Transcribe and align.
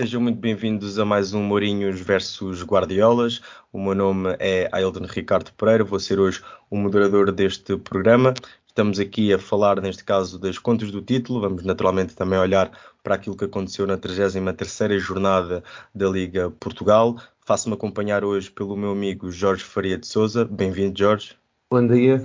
sejam 0.00 0.18
muito 0.18 0.38
bem-vindos 0.38 0.98
a 0.98 1.04
mais 1.04 1.34
um 1.34 1.42
Mourinhos 1.42 2.00
versus 2.00 2.62
Guardiolas. 2.62 3.42
O 3.70 3.78
meu 3.78 3.94
nome 3.94 4.34
é 4.38 4.66
Ailton 4.72 5.04
Ricardo 5.04 5.52
Pereira, 5.52 5.84
vou 5.84 6.00
ser 6.00 6.18
hoje 6.18 6.42
o 6.70 6.76
moderador 6.78 7.30
deste 7.30 7.76
programa. 7.76 8.32
Estamos 8.66 8.98
aqui 8.98 9.30
a 9.30 9.38
falar, 9.38 9.78
neste 9.78 10.02
caso, 10.02 10.38
das 10.38 10.56
contas 10.56 10.90
do 10.90 11.02
título. 11.02 11.42
Vamos 11.42 11.64
naturalmente 11.64 12.16
também 12.16 12.38
olhar 12.38 12.72
para 13.02 13.16
aquilo 13.16 13.36
que 13.36 13.44
aconteceu 13.44 13.86
na 13.86 13.98
33ª 13.98 14.98
jornada 14.98 15.62
da 15.94 16.08
Liga 16.08 16.50
Portugal. 16.50 17.20
Faço-me 17.44 17.74
acompanhar 17.74 18.24
hoje 18.24 18.50
pelo 18.50 18.78
meu 18.78 18.92
amigo 18.92 19.30
Jorge 19.30 19.64
Faria 19.64 19.98
de 19.98 20.06
Souza. 20.06 20.46
Bem-vindo, 20.46 20.98
Jorge. 20.98 21.36
Bom 21.70 21.86
dia, 21.86 22.24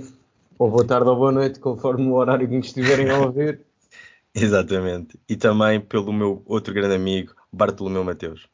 ou 0.58 0.70
boa 0.70 0.86
tarde 0.86 1.10
ou 1.10 1.16
boa 1.16 1.30
noite, 1.30 1.60
conforme 1.60 2.06
o 2.06 2.14
horário 2.14 2.48
que 2.48 2.56
nos 2.56 2.68
estiverem 2.68 3.10
a 3.10 3.18
ouvir. 3.18 3.60
Exatamente. 4.34 5.20
E 5.28 5.36
também 5.36 5.78
pelo 5.78 6.10
meu 6.10 6.42
outro 6.46 6.72
grande 6.72 6.94
amigo, 6.94 7.35
Bartolomeu 7.56 8.04
Mateus. 8.04 8.46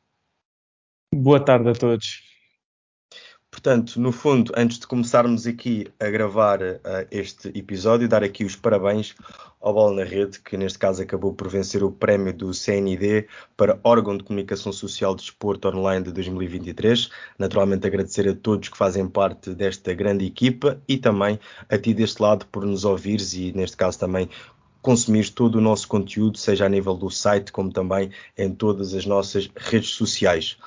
Boa 1.13 1.45
tarde 1.45 1.69
a 1.69 1.73
todos. 1.75 2.23
Portanto, 3.51 4.01
no 4.01 4.13
fundo, 4.13 4.51
antes 4.57 4.79
de 4.79 4.87
começarmos 4.87 5.47
aqui 5.47 5.87
a 6.01 6.09
gravar 6.09 6.63
uh, 6.63 7.07
este 7.11 7.49
episódio, 7.49 8.09
dar 8.09 8.23
aqui 8.23 8.45
os 8.45 8.57
parabéns 8.57 9.15
ao 9.61 9.75
Bola 9.75 9.97
na 9.97 10.05
Rede, 10.05 10.41
que 10.41 10.57
neste 10.57 10.79
caso 10.79 11.03
acabou 11.03 11.35
por 11.35 11.49
vencer 11.49 11.85
o 11.85 11.93
prémio 11.93 12.33
do 12.33 12.55
CND 12.55 13.27
para 13.55 13.79
órgão 13.85 14.17
de 14.17 14.25
comunicação 14.25 14.73
social 14.73 15.15
de 15.15 15.23
desporto 15.23 15.69
online 15.69 16.05
de 16.05 16.13
2023. 16.13 17.11
Naturalmente 17.39 17.87
agradecer 17.87 18.27
a 18.27 18.35
todos 18.35 18.71
que 18.71 18.79
fazem 18.79 19.07
parte 19.07 19.55
desta 19.55 19.93
grande 19.93 20.25
equipa 20.25 20.81
e 20.89 20.97
também 20.97 21.39
a 21.69 21.77
ti 21.77 21.93
deste 21.93 22.23
lado 22.23 22.47
por 22.47 22.65
nos 22.65 22.87
ouvires 22.87 23.35
e 23.35 23.53
neste 23.53 23.77
caso 23.77 23.99
também 23.99 24.31
consumir 24.83 25.31
todo 25.31 25.57
o 25.57 25.61
nosso 25.61 25.87
conteúdo, 25.87 26.37
seja 26.37 26.67
a 26.67 26.69
nível 26.69 26.95
do 26.95 27.09
site, 27.09 27.53
como 27.53 27.73
também 27.73 28.11
em 28.37 28.53
todas 28.53 28.93
as 28.93 29.07
nossas 29.07 29.49
redes 29.57 29.91
sociais. 29.91 30.59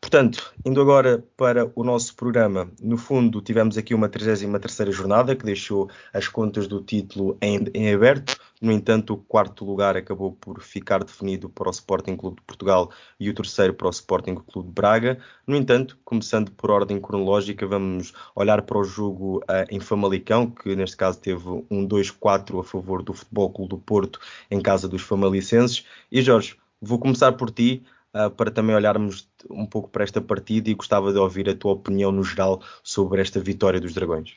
Portanto, 0.00 0.54
indo 0.64 0.80
agora 0.80 1.24
para 1.36 1.70
o 1.74 1.82
nosso 1.82 2.14
programa, 2.14 2.70
no 2.80 2.96
fundo 2.96 3.40
tivemos 3.40 3.76
aqui 3.76 3.94
uma 3.94 4.08
33ª 4.08 4.92
jornada 4.92 5.34
que 5.34 5.44
deixou 5.44 5.90
as 6.12 6.28
contas 6.28 6.68
do 6.68 6.80
título 6.80 7.36
em, 7.40 7.64
em, 7.74 7.92
aberto, 7.92 8.38
no 8.60 8.70
entanto 8.70 9.14
o 9.14 9.16
quarto 9.16 9.64
lugar 9.64 9.96
acabou 9.96 10.32
por 10.32 10.62
ficar 10.62 11.02
definido 11.02 11.48
para 11.48 11.68
o 11.68 11.70
Sporting 11.72 12.14
Clube 12.14 12.36
de 12.36 12.42
Portugal 12.42 12.90
e 13.18 13.28
o 13.28 13.34
terceiro 13.34 13.74
para 13.74 13.88
o 13.88 13.90
Sporting 13.90 14.36
Clube 14.36 14.68
de 14.68 14.74
Braga. 14.74 15.18
No 15.46 15.56
entanto, 15.56 15.98
começando 16.04 16.52
por 16.52 16.70
ordem 16.70 17.00
cronológica, 17.00 17.66
vamos 17.66 18.12
olhar 18.34 18.62
para 18.62 18.78
o 18.78 18.84
jogo 18.84 19.38
uh, 19.38 19.66
em 19.70 19.80
Famalicão, 19.80 20.50
que 20.50 20.76
neste 20.76 20.96
caso 20.96 21.18
teve 21.18 21.48
um 21.70 21.86
2-4 21.86 22.60
a 22.60 22.64
favor 22.64 23.02
do 23.02 23.12
Futebol 23.12 23.50
Clube 23.50 23.70
do 23.70 23.78
Porto 23.78 24.20
em 24.50 24.60
casa 24.60 24.86
dos 24.86 25.02
famalicenses. 25.02 25.84
E 26.12 26.22
Jorge, 26.22 26.56
vou 26.80 26.98
começar 26.98 27.32
por 27.32 27.50
ti, 27.50 27.82
uh, 28.16 28.30
para 28.30 28.50
também 28.50 28.74
olharmos 28.74 29.28
um 29.50 29.66
pouco 29.66 29.90
para 29.90 30.04
esta 30.04 30.20
partida 30.20 30.70
e 30.70 30.74
gostava 30.74 31.12
de 31.12 31.18
ouvir 31.18 31.48
a 31.48 31.54
tua 31.54 31.72
opinião 31.72 32.10
no 32.10 32.22
geral 32.22 32.62
sobre 32.82 33.20
esta 33.20 33.38
vitória 33.38 33.80
dos 33.80 33.92
Dragões. 33.92 34.36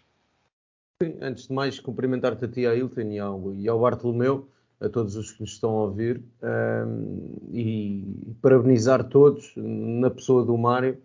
Sim, 1.02 1.16
antes 1.22 1.48
de 1.48 1.54
mais, 1.54 1.80
cumprimentar-te 1.80 2.44
a 2.44 2.48
ti, 2.48 2.68
a 2.68 2.76
Hilton 2.76 3.12
e 3.12 3.20
ao, 3.20 3.54
e 3.54 3.70
ao 3.70 3.80
Bartolomeu, 3.80 4.50
a 4.82 4.90
todos 4.90 5.16
os 5.16 5.32
que 5.32 5.42
nos 5.42 5.52
estão 5.52 5.72
a 5.72 5.84
ouvir, 5.84 6.22
um, 6.44 7.38
e 7.52 8.36
parabenizar 8.42 9.06
todos 9.06 9.54
na 9.56 10.10
pessoa 10.10 10.44
do 10.44 10.58
Mário 10.58 10.98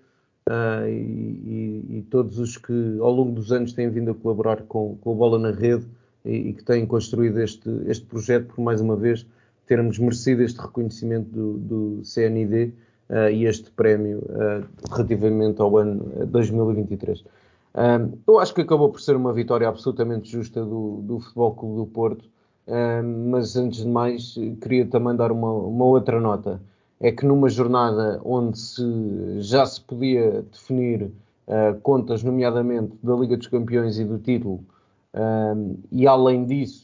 uh, 0.48 0.88
e, 0.88 1.98
e, 1.98 2.06
todos 2.10 2.38
os 2.38 2.56
que 2.56 2.72
ao 3.00 3.12
longo 3.12 3.32
dos 3.32 3.52
anos 3.52 3.72
têm 3.72 3.88
vindo 3.88 4.10
a 4.10 4.14
colaborar 4.14 4.62
com, 4.62 4.96
com 5.00 5.12
a 5.12 5.14
Bola 5.14 5.38
na 5.38 5.50
Rede 5.50 5.86
e, 6.24 6.48
e 6.48 6.52
que 6.54 6.64
têm 6.64 6.86
construído 6.86 7.40
este, 7.40 7.68
este 7.86 8.04
projeto 8.04 8.54
por 8.54 8.62
mais 8.62 8.80
uma 8.80 8.96
vez 8.96 9.26
termos 9.66 9.98
merecido 9.98 10.42
este 10.42 10.60
reconhecimento 10.60 11.28
do, 11.30 11.58
do 11.58 12.04
CND 12.04 12.72
uh, 13.08 13.30
e 13.30 13.46
este 13.46 13.70
prémio 13.70 14.18
uh, 14.18 14.64
relativamente 14.90 15.60
ao 15.60 15.76
ano 15.76 16.04
2023. 16.26 17.24
Eh, 17.76 18.08
eu 18.28 18.38
acho 18.38 18.54
que 18.54 18.60
acabou 18.60 18.88
por 18.88 19.00
ser 19.00 19.16
uma 19.16 19.32
vitória 19.32 19.68
absolutamente 19.68 20.30
justa 20.30 20.64
do, 20.64 21.00
do 21.02 21.18
Futebol 21.18 21.54
Clube 21.54 21.76
do 21.76 21.86
Porto, 21.86 22.24
mas 23.28 23.56
antes 23.56 23.80
de 23.80 23.88
mais 23.88 24.36
queria 24.60 24.86
também 24.86 25.16
dar 25.16 25.32
uma, 25.32 25.50
uma, 25.52 25.84
outra 25.84 26.20
nota. 26.20 26.62
É 27.00 27.10
que 27.10 27.26
numa 27.26 27.48
jornada 27.48 28.20
onde 28.24 28.56
se, 28.56 29.40
já 29.40 29.66
se 29.66 29.80
podia 29.80 30.42
definir 30.52 31.10
contas, 31.82 32.22
nomeadamente 32.22 32.92
da 33.02 33.14
Liga 33.16 33.36
dos 33.36 33.48
Campeões 33.48 33.98
e 33.98 34.04
do 34.04 34.18
título, 34.18 34.64
e 35.90 36.06
além 36.06 36.46
disso 36.46 36.83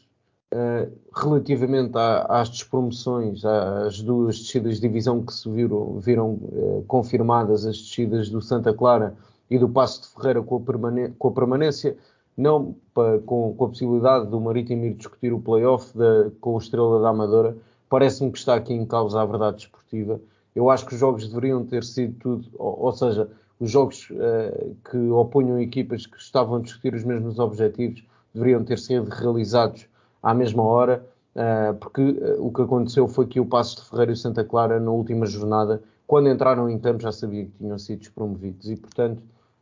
Uh, 0.52 0.90
relativamente 1.14 1.96
à, 1.96 2.22
às 2.40 2.48
despromoções, 2.48 3.44
às 3.44 4.02
duas 4.02 4.36
descidas 4.36 4.76
de 4.76 4.80
divisão 4.80 5.22
que 5.22 5.32
se 5.32 5.48
viram, 5.48 6.00
viram 6.00 6.30
uh, 6.32 6.84
confirmadas, 6.88 7.64
as 7.64 7.78
descidas 7.78 8.28
do 8.28 8.42
Santa 8.42 8.74
Clara 8.74 9.14
e 9.48 9.56
do 9.58 9.68
Passo 9.68 10.02
de 10.02 10.08
Ferreira 10.08 10.42
com 10.42 10.56
a, 10.56 11.10
com 11.16 11.28
a 11.28 11.32
permanência, 11.32 11.96
não 12.36 12.74
pa, 12.92 13.20
com, 13.24 13.54
com, 13.54 13.64
a 13.64 13.68
possibilidade 13.68 14.26
do 14.26 14.40
Marítimo 14.40 14.86
ir 14.86 14.94
discutir 14.94 15.32
o 15.32 15.40
playoff 15.40 15.92
com 16.40 16.54
o 16.54 16.58
Estrela 16.58 17.00
da 17.00 17.10
Amadora, 17.10 17.56
parece-me 17.88 18.32
que 18.32 18.38
está 18.38 18.56
aqui 18.56 18.72
em 18.72 18.84
causa 18.84 19.20
a 19.20 19.24
verdade 19.24 19.58
desportiva. 19.58 20.20
Eu 20.54 20.68
acho 20.68 20.84
que 20.84 20.94
os 20.94 21.00
jogos 21.00 21.28
deveriam 21.28 21.64
ter 21.64 21.84
sido 21.84 22.14
tudo, 22.18 22.48
ou, 22.58 22.86
ou 22.86 22.92
seja, 22.92 23.28
os 23.60 23.70
jogos 23.70 24.08
uh, 24.10 24.74
que 24.90 24.96
opunham 24.96 25.60
equipas 25.60 26.06
que 26.06 26.16
estavam 26.16 26.56
a 26.56 26.60
discutir 26.60 26.94
os 26.94 27.04
mesmos 27.04 27.38
objetivos 27.38 28.02
deveriam 28.34 28.64
ter 28.64 28.78
sido 28.78 29.08
realizados 29.08 29.86
à 30.22 30.34
mesma 30.34 30.62
hora, 30.62 31.04
uh, 31.34 31.74
porque 31.76 32.02
uh, 32.02 32.46
o 32.46 32.52
que 32.52 32.62
aconteceu 32.62 33.08
foi 33.08 33.26
que 33.26 33.40
o 33.40 33.46
Passos 33.46 33.76
de 33.76 33.90
Ferreira 33.90 34.12
e 34.12 34.14
o 34.14 34.16
Santa 34.16 34.44
Clara, 34.44 34.78
na 34.78 34.90
última 34.90 35.26
jornada, 35.26 35.82
quando 36.06 36.28
entraram 36.28 36.68
em 36.68 36.78
campo, 36.78 37.02
já 37.02 37.12
sabia 37.12 37.44
que 37.44 37.52
tinham 37.58 37.78
sido 37.78 38.00
despromovidos. 38.00 38.68
E, 38.68 38.76
portanto, 38.76 39.20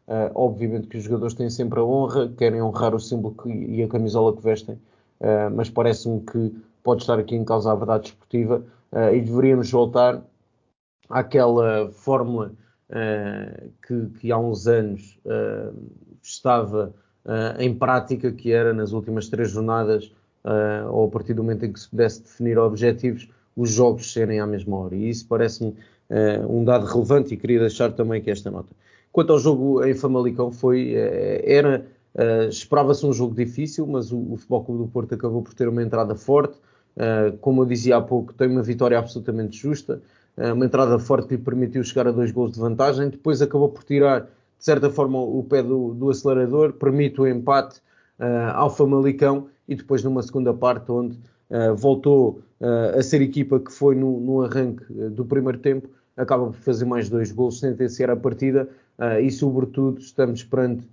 uh, 0.08 0.30
obviamente 0.34 0.88
que 0.88 0.96
os 0.96 1.04
jogadores 1.04 1.34
têm 1.34 1.50
sempre 1.50 1.78
a 1.78 1.84
honra, 1.84 2.28
querem 2.36 2.62
honrar 2.62 2.94
o 2.94 3.00
símbolo 3.00 3.34
e 3.46 3.82
a 3.82 3.88
camisola 3.88 4.34
que 4.34 4.42
vestem, 4.42 4.78
mas 5.52 5.68
parece-me 5.68 6.20
que 6.20 6.54
pode 6.84 7.02
estar 7.02 7.18
aqui 7.18 7.34
em 7.34 7.44
causa 7.44 7.72
a 7.72 7.74
verdade 7.74 8.04
desportiva 8.04 8.62
e 9.12 9.20
deveríamos 9.20 9.68
voltar 9.68 10.22
àquela 11.10 11.90
fórmula 11.90 12.52
que, 13.84 14.06
que, 14.20 14.30
há 14.30 14.38
uns 14.38 14.68
anos 14.68 15.18
estava 16.22 16.94
em 17.58 17.74
prática, 17.74 18.30
que 18.30 18.52
era 18.52 18.72
nas 18.72 18.92
últimas 18.92 19.28
três 19.28 19.50
jornadas 19.50 20.12
uh, 20.44 20.90
ou 20.90 21.06
a 21.06 21.10
partir 21.10 21.34
do 21.34 21.42
momento 21.42 21.64
em 21.64 21.72
que 21.72 21.80
se 21.80 21.88
pudesse 21.88 22.22
definir 22.22 22.58
objetivos, 22.58 23.28
os 23.56 23.70
jogos 23.70 24.12
serem 24.12 24.40
à 24.40 24.46
mesma 24.46 24.76
hora. 24.76 24.94
E 24.94 25.08
isso 25.08 25.26
parece-me 25.26 25.70
uh, 25.70 26.46
um 26.48 26.64
dado 26.64 26.86
relevante 26.86 27.34
e 27.34 27.36
queria 27.36 27.60
deixar 27.60 27.92
também 27.92 28.20
aqui 28.20 28.30
esta 28.30 28.50
nota. 28.50 28.68
Quanto 29.10 29.32
ao 29.32 29.38
jogo 29.38 29.84
em 29.84 29.94
Famalicão, 29.94 30.52
foi, 30.52 30.94
uh, 30.94 31.42
era, 31.44 31.86
esperava-se 32.48 33.06
um 33.06 33.12
jogo 33.12 33.34
difícil, 33.34 33.86
mas 33.86 34.10
o, 34.10 34.18
o 34.32 34.36
Futebol 34.36 34.64
Clube 34.64 34.84
do 34.84 34.88
Porto 34.88 35.14
acabou 35.14 35.42
por 35.42 35.54
ter 35.54 35.68
uma 35.68 35.82
entrada 35.82 36.16
forte. 36.16 36.56
como 37.40 37.62
eu 37.62 37.66
dizia 37.66 37.96
há 37.96 38.00
pouco, 38.00 38.34
tem 38.34 38.48
uma 38.48 38.62
vitória 38.62 38.98
absolutamente 38.98 39.56
justa, 39.56 40.02
uma 40.36 40.64
entrada 40.64 40.98
forte 40.98 41.28
que 41.28 41.36
lhe 41.36 41.42
permitiu 41.42 41.84
chegar 41.84 42.08
a 42.08 42.10
dois 42.10 42.32
gols 42.32 42.52
de 42.52 42.58
vantagem. 42.58 43.08
Depois 43.08 43.40
acabou 43.40 43.68
por 43.68 43.84
tirar, 43.84 44.22
de 44.22 44.64
certa 44.64 44.90
forma, 44.90 45.20
o 45.20 45.44
pé 45.44 45.62
do, 45.62 45.94
do 45.94 46.10
acelerador, 46.10 46.72
permite 46.72 47.20
o 47.20 47.26
empate 47.26 47.80
ao 48.54 48.68
Famalicão 48.68 49.46
e 49.68 49.76
depois 49.76 50.02
numa 50.02 50.22
segunda 50.22 50.54
parte 50.54 50.90
onde 50.90 51.18
uh, 51.50 51.74
voltou 51.76 52.40
uh, 52.60 52.98
a 52.98 53.02
ser 53.02 53.20
equipa 53.20 53.60
que 53.60 53.70
foi 53.70 53.94
no, 53.94 54.18
no 54.18 54.42
arranque 54.42 54.82
uh, 54.90 55.10
do 55.10 55.24
primeiro 55.24 55.58
tempo, 55.58 55.88
acaba 56.16 56.46
por 56.46 56.56
fazer 56.56 56.86
mais 56.86 57.08
dois 57.08 57.30
gols, 57.30 57.60
sentenciar 57.60 58.10
a 58.10 58.16
partida 58.16 58.68
e 59.22 59.30
sobretudo 59.30 60.00
estamos 60.00 60.42
perante 60.42 60.84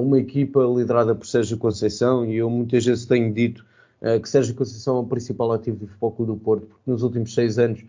uma 0.00 0.18
equipa 0.18 0.60
liderada 0.60 1.14
por 1.14 1.26
Sérgio 1.26 1.58
Conceição 1.58 2.24
e 2.24 2.36
eu 2.36 2.48
muitas 2.48 2.86
vezes 2.86 3.04
tenho 3.04 3.30
dito 3.30 3.62
que 4.22 4.26
Sérgio 4.26 4.54
Conceição 4.54 4.96
é 4.96 5.00
o 5.00 5.04
principal 5.04 5.52
ativo 5.52 5.76
do 5.76 5.86
Futebol 5.86 6.12
Clube 6.12 6.32
do 6.32 6.38
Porto, 6.38 6.66
porque 6.66 6.90
nos 6.90 7.02
últimos 7.02 7.34
seis 7.34 7.58
anos 7.58 7.84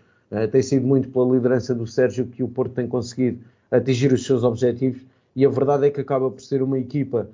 tem 0.51 0.61
sido 0.61 0.85
muito 0.85 1.07
pela 1.07 1.33
liderança 1.33 1.73
do 1.73 1.87
Sérgio 1.87 2.25
que 2.25 2.43
o 2.43 2.49
Porto 2.49 2.73
tem 2.73 2.85
conseguido 2.85 3.39
atingir 3.71 4.11
os 4.11 4.25
seus 4.25 4.43
objetivos 4.43 5.01
e 5.33 5.45
a 5.45 5.49
verdade 5.49 5.87
é 5.87 5.89
que 5.89 6.01
acaba 6.01 6.29
por 6.29 6.41
ser 6.41 6.61
uma 6.61 6.77
equipa 6.77 7.29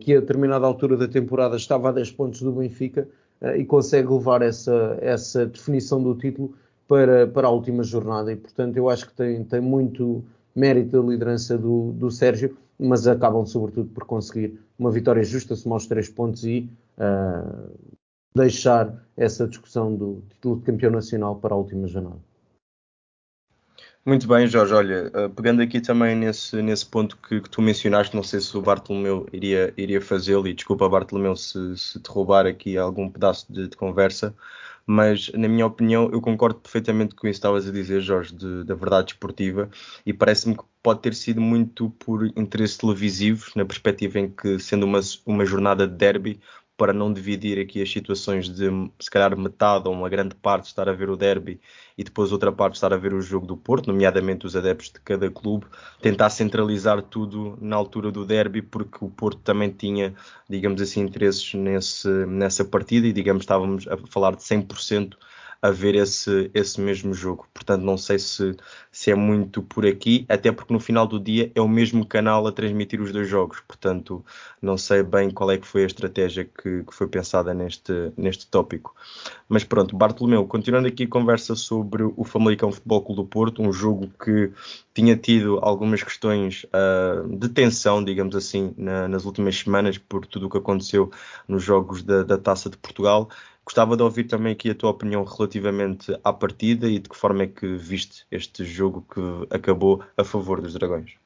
que 0.00 0.14
a 0.14 0.20
determinada 0.20 0.66
altura 0.66 0.96
da 0.96 1.08
temporada 1.08 1.56
estava 1.56 1.88
a 1.88 1.92
10 1.92 2.12
pontos 2.12 2.42
do 2.42 2.52
Benfica 2.52 3.08
uh, 3.40 3.56
e 3.56 3.64
consegue 3.64 4.08
levar 4.08 4.42
essa, 4.42 4.98
essa 5.00 5.46
definição 5.46 6.02
do 6.02 6.14
título 6.14 6.54
para, 6.86 7.26
para 7.26 7.48
a 7.48 7.50
última 7.50 7.82
jornada. 7.82 8.32
E, 8.32 8.36
portanto, 8.36 8.76
eu 8.76 8.88
acho 8.88 9.06
que 9.08 9.14
tem, 9.14 9.42
tem 9.44 9.60
muito 9.60 10.24
mérito 10.54 11.00
a 11.00 11.04
liderança 11.04 11.58
do, 11.58 11.92
do 11.92 12.10
Sérgio 12.10 12.56
mas 12.78 13.06
acabam 13.08 13.44
sobretudo 13.44 13.90
por 13.90 14.04
conseguir 14.04 14.60
uma 14.78 14.90
vitória 14.90 15.24
justa, 15.24 15.56
somar 15.56 15.78
os 15.78 15.86
três 15.86 16.08
pontos 16.08 16.44
e 16.44 16.70
uh, 16.96 17.72
deixar 18.34 19.04
essa 19.16 19.48
discussão 19.48 19.94
do 19.94 20.22
título 20.28 20.58
de 20.58 20.62
campeão 20.62 20.92
nacional 20.92 21.36
para 21.36 21.54
a 21.54 21.58
última 21.58 21.88
jornada. 21.88 22.27
Muito 24.08 24.26
bem, 24.26 24.46
Jorge. 24.46 24.72
Olha, 24.72 25.12
uh, 25.14 25.28
pegando 25.28 25.60
aqui 25.60 25.82
também 25.82 26.16
nesse, 26.16 26.62
nesse 26.62 26.86
ponto 26.86 27.14
que, 27.18 27.42
que, 27.42 27.50
tu 27.50 27.60
mencionaste, 27.60 28.16
não 28.16 28.22
sei 28.22 28.40
se 28.40 28.56
o 28.56 28.62
Bartolomeu 28.62 29.28
iria, 29.34 29.74
iria 29.76 30.00
fazê-lo, 30.00 30.48
e 30.48 30.54
desculpa, 30.54 30.88
Bartolomeu, 30.88 31.36
se, 31.36 31.76
se 31.76 32.00
te 32.00 32.08
roubar 32.08 32.46
aqui 32.46 32.78
algum 32.78 33.10
pedaço 33.10 33.44
de, 33.52 33.68
de, 33.68 33.76
conversa, 33.76 34.34
mas 34.86 35.30
na 35.34 35.46
minha 35.46 35.66
opinião, 35.66 36.08
eu 36.10 36.22
concordo 36.22 36.58
perfeitamente 36.58 37.14
com 37.14 37.26
isso 37.26 37.38
que 37.38 37.46
estavas 37.46 37.68
a 37.68 37.70
dizer, 37.70 38.00
Jorge, 38.00 38.34
de, 38.34 38.64
da 38.64 38.74
verdade 38.74 39.12
esportiva, 39.12 39.68
e 40.06 40.14
parece-me 40.14 40.56
que 40.56 40.64
pode 40.82 41.00
ter 41.00 41.14
sido 41.14 41.42
muito 41.42 41.90
por 41.98 42.24
interesse 42.34 42.78
televisivo, 42.78 43.50
na 43.56 43.66
perspectiva 43.66 44.18
em 44.18 44.30
que, 44.30 44.58
sendo 44.58 44.86
uma, 44.86 45.00
uma 45.26 45.44
jornada 45.44 45.86
de 45.86 45.94
derby, 45.94 46.40
para 46.78 46.92
não 46.92 47.12
dividir 47.12 47.58
aqui 47.58 47.82
as 47.82 47.90
situações 47.90 48.48
de 48.48 48.70
se 49.00 49.10
calhar 49.10 49.36
metade 49.36 49.88
ou 49.88 49.92
uma 49.92 50.08
grande 50.08 50.36
parte 50.36 50.66
estar 50.66 50.88
a 50.88 50.92
ver 50.92 51.10
o 51.10 51.16
derby 51.16 51.60
e 51.98 52.04
depois 52.04 52.30
outra 52.30 52.52
parte 52.52 52.76
estar 52.76 52.94
a 52.94 52.96
ver 52.96 53.12
o 53.12 53.20
jogo 53.20 53.44
do 53.48 53.56
Porto, 53.56 53.88
nomeadamente 53.88 54.46
os 54.46 54.54
adeptos 54.54 54.92
de 54.92 55.00
cada 55.00 55.28
clube, 55.28 55.66
tentar 56.00 56.30
centralizar 56.30 57.02
tudo 57.02 57.58
na 57.60 57.74
altura 57.74 58.12
do 58.12 58.24
derby, 58.24 58.62
porque 58.62 59.04
o 59.04 59.10
Porto 59.10 59.40
também 59.40 59.70
tinha, 59.70 60.14
digamos 60.48 60.80
assim, 60.80 61.00
interesses 61.00 61.52
nesse, 61.52 62.08
nessa 62.26 62.64
partida 62.64 63.08
e, 63.08 63.12
digamos, 63.12 63.42
estávamos 63.42 63.88
a 63.88 63.96
falar 64.06 64.36
de 64.36 64.42
100% 64.44 65.16
a 65.60 65.70
ver 65.70 65.96
esse, 65.96 66.50
esse 66.54 66.80
mesmo 66.80 67.12
jogo. 67.12 67.48
Portanto, 67.52 67.82
não 67.82 67.98
sei 67.98 68.18
se, 68.18 68.56
se 68.92 69.10
é 69.10 69.14
muito 69.14 69.60
por 69.60 69.84
aqui, 69.84 70.24
até 70.28 70.52
porque 70.52 70.72
no 70.72 70.78
final 70.78 71.06
do 71.06 71.18
dia 71.18 71.50
é 71.54 71.60
o 71.60 71.68
mesmo 71.68 72.06
canal 72.06 72.46
a 72.46 72.52
transmitir 72.52 73.00
os 73.00 73.10
dois 73.10 73.28
jogos. 73.28 73.60
Portanto, 73.66 74.24
não 74.62 74.78
sei 74.78 75.02
bem 75.02 75.30
qual 75.30 75.50
é 75.50 75.58
que 75.58 75.66
foi 75.66 75.82
a 75.82 75.86
estratégia 75.86 76.44
que, 76.44 76.84
que 76.84 76.94
foi 76.94 77.08
pensada 77.08 77.52
neste, 77.52 78.12
neste 78.16 78.46
tópico. 78.46 78.94
Mas 79.48 79.64
pronto, 79.64 79.96
Bartolomeu, 79.96 80.46
continuando 80.46 80.86
aqui 80.86 81.04
a 81.04 81.08
conversa 81.08 81.56
sobre 81.56 82.04
o 82.04 82.24
Famalicão 82.24 82.70
Futebol 82.70 83.02
Clube 83.02 83.22
do 83.22 83.26
Porto, 83.26 83.62
um 83.62 83.72
jogo 83.72 84.08
que 84.22 84.52
tinha 84.94 85.16
tido 85.16 85.58
algumas 85.62 86.02
questões 86.02 86.64
uh, 86.66 87.36
de 87.36 87.48
tensão, 87.48 88.02
digamos 88.04 88.36
assim, 88.36 88.74
na, 88.76 89.08
nas 89.08 89.24
últimas 89.24 89.56
semanas, 89.56 89.98
por 89.98 90.26
tudo 90.26 90.46
o 90.46 90.50
que 90.50 90.58
aconteceu 90.58 91.10
nos 91.48 91.62
jogos 91.62 92.02
da, 92.02 92.22
da 92.22 92.38
Taça 92.38 92.70
de 92.70 92.76
Portugal. 92.76 93.28
Gostava 93.68 93.98
de 93.98 94.02
ouvir 94.02 94.24
também 94.24 94.54
aqui 94.54 94.70
a 94.70 94.74
tua 94.74 94.88
opinião 94.88 95.22
relativamente 95.24 96.18
à 96.24 96.32
partida 96.32 96.88
e 96.88 96.98
de 96.98 97.06
que 97.06 97.14
forma 97.14 97.42
é 97.42 97.46
que 97.46 97.76
viste 97.76 98.24
este 98.30 98.64
jogo 98.64 99.06
que 99.12 99.54
acabou 99.54 100.02
a 100.16 100.24
favor 100.24 100.62
dos 100.62 100.72
Dragões. 100.72 101.16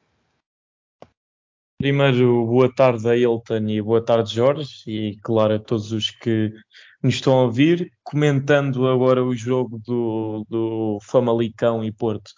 Primeiro, 1.79 2.45
boa 2.45 2.69
tarde 2.75 3.09
a 3.09 3.17
Elton 3.17 3.69
e 3.69 3.81
boa 3.81 4.05
tarde, 4.05 4.35
Jorge, 4.35 4.83
e 4.89 5.17
claro 5.23 5.55
a 5.55 5.59
todos 5.61 5.93
os 5.93 6.11
que 6.11 6.53
nos 7.01 7.15
estão 7.15 7.39
a 7.39 7.45
ouvir. 7.45 7.93
Comentando 8.03 8.89
agora 8.89 9.25
o 9.25 9.37
jogo 9.37 9.79
do, 9.79 10.45
do 10.51 10.99
Famalicão 11.01 11.85
e 11.85 11.93
Porto, 11.93 12.33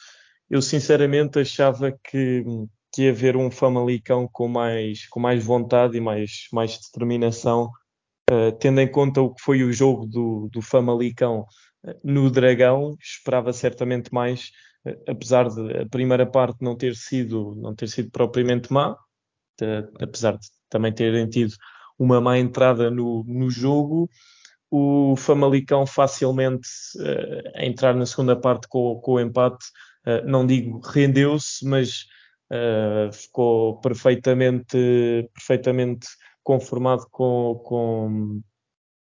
eu 0.50 0.60
sinceramente 0.60 1.38
achava 1.38 1.90
que, 1.90 2.44
que 2.92 3.04
ia 3.04 3.10
haver 3.10 3.38
um 3.38 3.50
Famalicão 3.50 4.28
com 4.30 4.48
mais, 4.48 5.08
com 5.08 5.18
mais 5.18 5.42
vontade 5.42 5.96
e 5.96 6.00
mais, 6.00 6.46
mais 6.52 6.78
determinação 6.78 7.70
Uh, 8.30 8.52
tendo 8.58 8.80
em 8.80 8.90
conta 8.90 9.20
o 9.20 9.34
que 9.34 9.42
foi 9.42 9.62
o 9.62 9.72
jogo 9.72 10.06
do, 10.06 10.48
do 10.50 10.62
Famalicão 10.62 11.40
uh, 11.84 11.94
no 12.02 12.30
Dragão, 12.30 12.96
esperava 12.98 13.52
certamente 13.52 14.12
mais, 14.14 14.50
uh, 14.86 15.10
apesar 15.10 15.50
de 15.50 15.78
a 15.78 15.86
primeira 15.86 16.24
parte 16.24 16.62
não 16.62 16.74
ter 16.74 16.96
sido, 16.96 17.54
não 17.56 17.74
ter 17.74 17.86
sido 17.86 18.10
propriamente 18.10 18.72
má, 18.72 18.96
apesar 20.00 20.38
de 20.38 20.46
também 20.70 20.92
terem 20.92 21.28
tido 21.28 21.54
uma 21.98 22.18
má 22.18 22.38
entrada 22.38 22.90
no, 22.90 23.24
no 23.28 23.50
jogo, 23.50 24.08
o 24.70 25.14
Famalicão 25.16 25.86
facilmente 25.86 26.68
a 27.54 27.64
entrar 27.64 27.94
na 27.94 28.04
segunda 28.04 28.34
parte 28.34 28.66
com, 28.66 28.98
com 29.00 29.12
o 29.12 29.20
empate, 29.20 29.64
não 30.24 30.44
digo 30.44 30.80
rendeu-se, 30.80 31.64
mas 31.64 32.06
ficou 33.12 33.80
perfeitamente, 33.80 34.76
perfeitamente 35.32 36.08
conformado 36.44 37.06
com, 37.10 37.60
com 37.64 38.40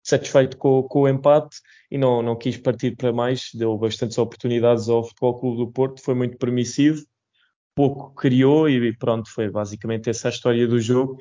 satisfeito 0.04 0.58
com, 0.58 0.84
com, 0.84 1.02
o 1.02 1.08
empate 1.08 1.58
e 1.90 1.98
não, 1.98 2.22
não 2.22 2.36
quis 2.36 2.58
partir 2.58 2.96
para 2.96 3.14
mais, 3.14 3.50
deu 3.54 3.78
bastantes 3.78 4.18
oportunidades 4.18 4.90
ao 4.90 5.04
Futebol 5.04 5.40
Clube 5.40 5.58
do 5.58 5.72
Porto, 5.72 6.04
foi 6.04 6.14
muito 6.14 6.38
permissivo, 6.38 7.04
pouco 7.76 8.14
criou 8.14 8.70
e 8.70 8.96
pronto, 8.98 9.30
foi 9.32 9.50
basicamente 9.50 10.10
essa 10.10 10.28
a 10.28 10.32
história 10.32 10.68
do 10.68 10.80
jogo. 10.80 11.18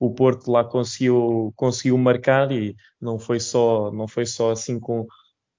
O 0.00 0.14
Porto 0.14 0.50
lá 0.50 0.64
conseguiu, 0.64 1.52
conseguiu 1.56 1.98
marcar 1.98 2.52
e 2.52 2.76
não 3.00 3.18
foi 3.18 3.40
só, 3.40 3.90
não 3.90 4.06
foi 4.06 4.24
só 4.26 4.52
assim 4.52 4.78
com, 4.78 5.06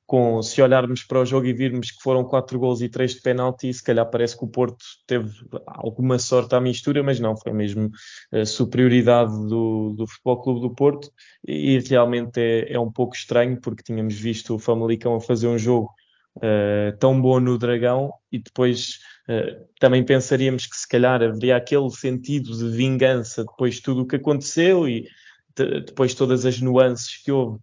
com, 0.09 0.41
se 0.41 0.59
olharmos 0.59 1.03
para 1.03 1.21
o 1.21 1.25
jogo 1.25 1.45
e 1.45 1.53
virmos 1.53 1.91
que 1.91 2.01
foram 2.01 2.23
quatro 2.23 2.57
gols 2.57 2.81
e 2.81 2.89
três 2.89 3.13
de 3.13 3.21
penalti, 3.21 3.71
se 3.71 3.83
calhar 3.83 4.09
parece 4.09 4.35
que 4.35 4.43
o 4.43 4.47
Porto 4.47 4.83
teve 5.05 5.29
alguma 5.67 6.17
sorte 6.17 6.55
à 6.55 6.59
mistura, 6.59 7.03
mas 7.03 7.19
não, 7.19 7.37
foi 7.37 7.53
mesmo 7.53 7.91
a 8.31 8.43
superioridade 8.43 9.31
do, 9.47 9.93
do 9.95 10.07
Futebol 10.07 10.41
Clube 10.41 10.61
do 10.61 10.73
Porto. 10.73 11.11
E, 11.47 11.75
e 11.75 11.79
realmente 11.81 12.39
é, 12.41 12.73
é, 12.73 12.79
um 12.79 12.91
pouco 12.91 13.15
estranho 13.15 13.61
porque 13.61 13.83
tínhamos 13.83 14.15
visto 14.15 14.55
o 14.55 14.57
Famalicão 14.57 15.15
a 15.15 15.21
fazer 15.21 15.47
um 15.47 15.59
jogo 15.59 15.91
uh, 16.37 16.97
tão 16.97 17.21
bom 17.21 17.39
no 17.39 17.59
Dragão 17.59 18.11
e 18.31 18.39
depois 18.39 18.97
uh, 19.29 19.63
também 19.79 20.03
pensaríamos 20.03 20.65
que 20.65 20.75
se 20.75 20.87
calhar 20.87 21.21
haveria 21.21 21.55
aquele 21.55 21.91
sentido 21.91 22.57
de 22.57 22.75
vingança 22.75 23.45
depois 23.45 23.75
de 23.75 23.83
tudo 23.83 24.01
o 24.01 24.07
que 24.07 24.15
aconteceu 24.15 24.89
e 24.89 25.07
de, 25.55 25.81
depois 25.81 26.15
todas 26.15 26.47
as 26.47 26.59
nuances 26.59 27.21
que 27.23 27.31
houve 27.31 27.59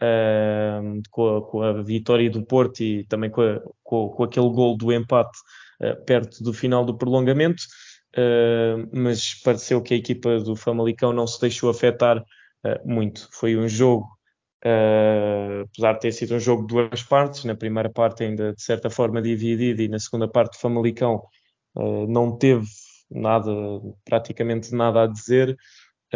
uh, 0.00 1.02
com, 1.10 1.36
a, 1.36 1.42
com, 1.42 1.62
a, 1.62 1.82
vitória 1.82 2.30
do 2.30 2.44
Porto 2.44 2.80
e 2.80 3.04
também 3.04 3.30
com, 3.30 3.42
a, 3.42 3.60
com, 3.82 4.08
com 4.10 4.24
aquele 4.24 4.48
gol 4.50 4.76
do 4.76 4.92
empate 4.92 5.38
uh, 5.80 6.04
perto 6.04 6.42
do 6.42 6.52
final 6.52 6.84
do 6.84 6.96
prolongamento, 6.96 7.62
uh, 8.16 8.88
mas 8.92 9.34
pareceu 9.42 9.82
que 9.82 9.94
a 9.94 9.96
equipa 9.96 10.38
do 10.40 10.56
Famalicão 10.56 11.12
não 11.12 11.26
se 11.26 11.40
deixou 11.40 11.70
afetar 11.70 12.22
ah, 12.64 12.80
muito. 12.84 13.28
Foi 13.32 13.56
um 13.56 13.68
jogo, 13.68 14.08
apesar 14.60 15.92
de 15.92 16.00
ter 16.00 16.12
sido 16.12 16.34
um 16.34 16.40
jogo 16.40 16.66
de 16.66 16.74
duas 16.74 17.02
partes, 17.02 17.44
na 17.44 17.54
primeira 17.54 17.90
parte 17.90 18.24
ainda 18.24 18.52
de 18.52 18.62
certa 18.62 18.90
forma 18.90 19.22
dividida 19.22 19.82
e 19.82 19.88
na 19.88 19.98
segunda 19.98 20.26
parte 20.26 20.56
o 20.56 20.60
Famalicão 20.60 21.22
não 22.08 22.36
teve 22.36 22.66
nada, 23.10 23.52
praticamente 24.04 24.74
nada 24.74 25.04
a 25.04 25.06
dizer. 25.06 25.56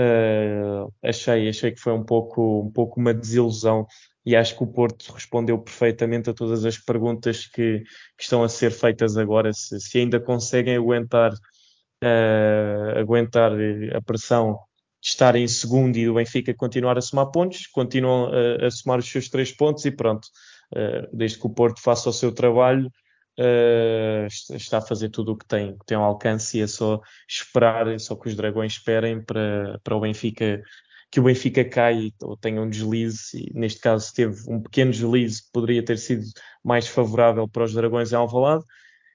Uh, 0.00 0.90
achei, 1.02 1.48
achei 1.48 1.72
que 1.72 1.80
foi 1.80 1.92
um 1.92 2.02
pouco, 2.02 2.62
um 2.62 2.70
pouco 2.70 2.98
uma 2.98 3.12
desilusão 3.12 3.86
e 4.24 4.34
acho 4.34 4.56
que 4.56 4.62
o 4.62 4.66
Porto 4.66 5.12
respondeu 5.12 5.58
perfeitamente 5.58 6.30
a 6.30 6.32
todas 6.32 6.64
as 6.64 6.78
perguntas 6.78 7.46
que, 7.46 7.80
que 8.16 8.22
estão 8.22 8.42
a 8.42 8.48
ser 8.48 8.70
feitas 8.70 9.18
agora, 9.18 9.52
se, 9.52 9.78
se 9.78 9.98
ainda 9.98 10.18
conseguem 10.18 10.76
aguentar, 10.76 11.32
uh, 11.32 12.98
aguentar 12.98 13.52
a 13.94 14.00
pressão 14.00 14.58
de 15.02 15.08
estar 15.08 15.36
em 15.36 15.48
segundo 15.48 15.96
e 15.96 16.08
o 16.08 16.14
Benfica 16.14 16.54
continuar 16.54 16.96
a 16.96 17.02
somar 17.02 17.30
pontos, 17.30 17.66
continuam 17.66 18.30
a, 18.32 18.66
a 18.66 18.70
somar 18.70 19.00
os 19.00 19.10
seus 19.10 19.28
três 19.28 19.52
pontos 19.52 19.84
e 19.84 19.90
pronto, 19.90 20.26
uh, 20.74 21.14
desde 21.14 21.38
que 21.38 21.46
o 21.46 21.50
Porto 21.50 21.82
faça 21.82 22.08
o 22.08 22.12
seu 22.12 22.32
trabalho, 22.32 22.90
uh, 23.38 24.26
está 24.54 24.78
a 24.78 24.82
fazer 24.82 25.10
tudo 25.10 25.32
o 25.32 25.36
que 25.36 25.46
tem, 25.46 25.76
que 25.78 25.86
tem 25.86 25.96
ao 25.96 26.04
alcance 26.04 26.58
e 26.58 26.62
é 26.62 26.66
só 26.66 27.00
esperar, 27.28 27.88
é 27.88 27.98
só 27.98 28.14
que 28.16 28.28
os 28.28 28.34
dragões 28.34 28.72
esperem 28.72 29.22
para, 29.22 29.78
para 29.82 29.96
o 29.96 30.00
Benfica 30.00 30.62
que 31.10 31.18
o 31.18 31.24
Benfica 31.24 31.64
caia 31.64 32.12
ou 32.22 32.36
tenha 32.36 32.62
um 32.62 32.70
deslize, 32.70 33.36
e 33.36 33.52
neste 33.52 33.80
caso 33.80 34.14
teve 34.14 34.48
um 34.48 34.62
pequeno 34.62 34.92
deslize 34.92 35.42
que 35.42 35.50
poderia 35.52 35.84
ter 35.84 35.98
sido 35.98 36.24
mais 36.64 36.86
favorável 36.86 37.48
para 37.48 37.64
os 37.64 37.74
Dragões 37.74 38.12
em 38.12 38.16
Alvalade, 38.16 38.64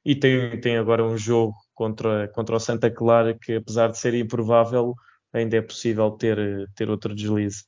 e 0.04 0.14
tem, 0.16 0.60
tem 0.60 0.78
agora 0.78 1.06
um 1.06 1.18
jogo 1.18 1.56
contra, 1.74 2.28
contra 2.30 2.56
o 2.56 2.60
Santa 2.60 2.92
Clara 2.92 3.34
que 3.34 3.56
apesar 3.56 3.90
de 3.90 3.98
ser 3.98 4.14
improvável, 4.14 4.94
ainda 5.34 5.58
é 5.58 5.62
possível 5.62 6.12
ter, 6.12 6.70
ter 6.76 6.90
outro 6.90 7.16
deslize. 7.16 7.64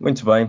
Muito 0.00 0.24
bem, 0.24 0.48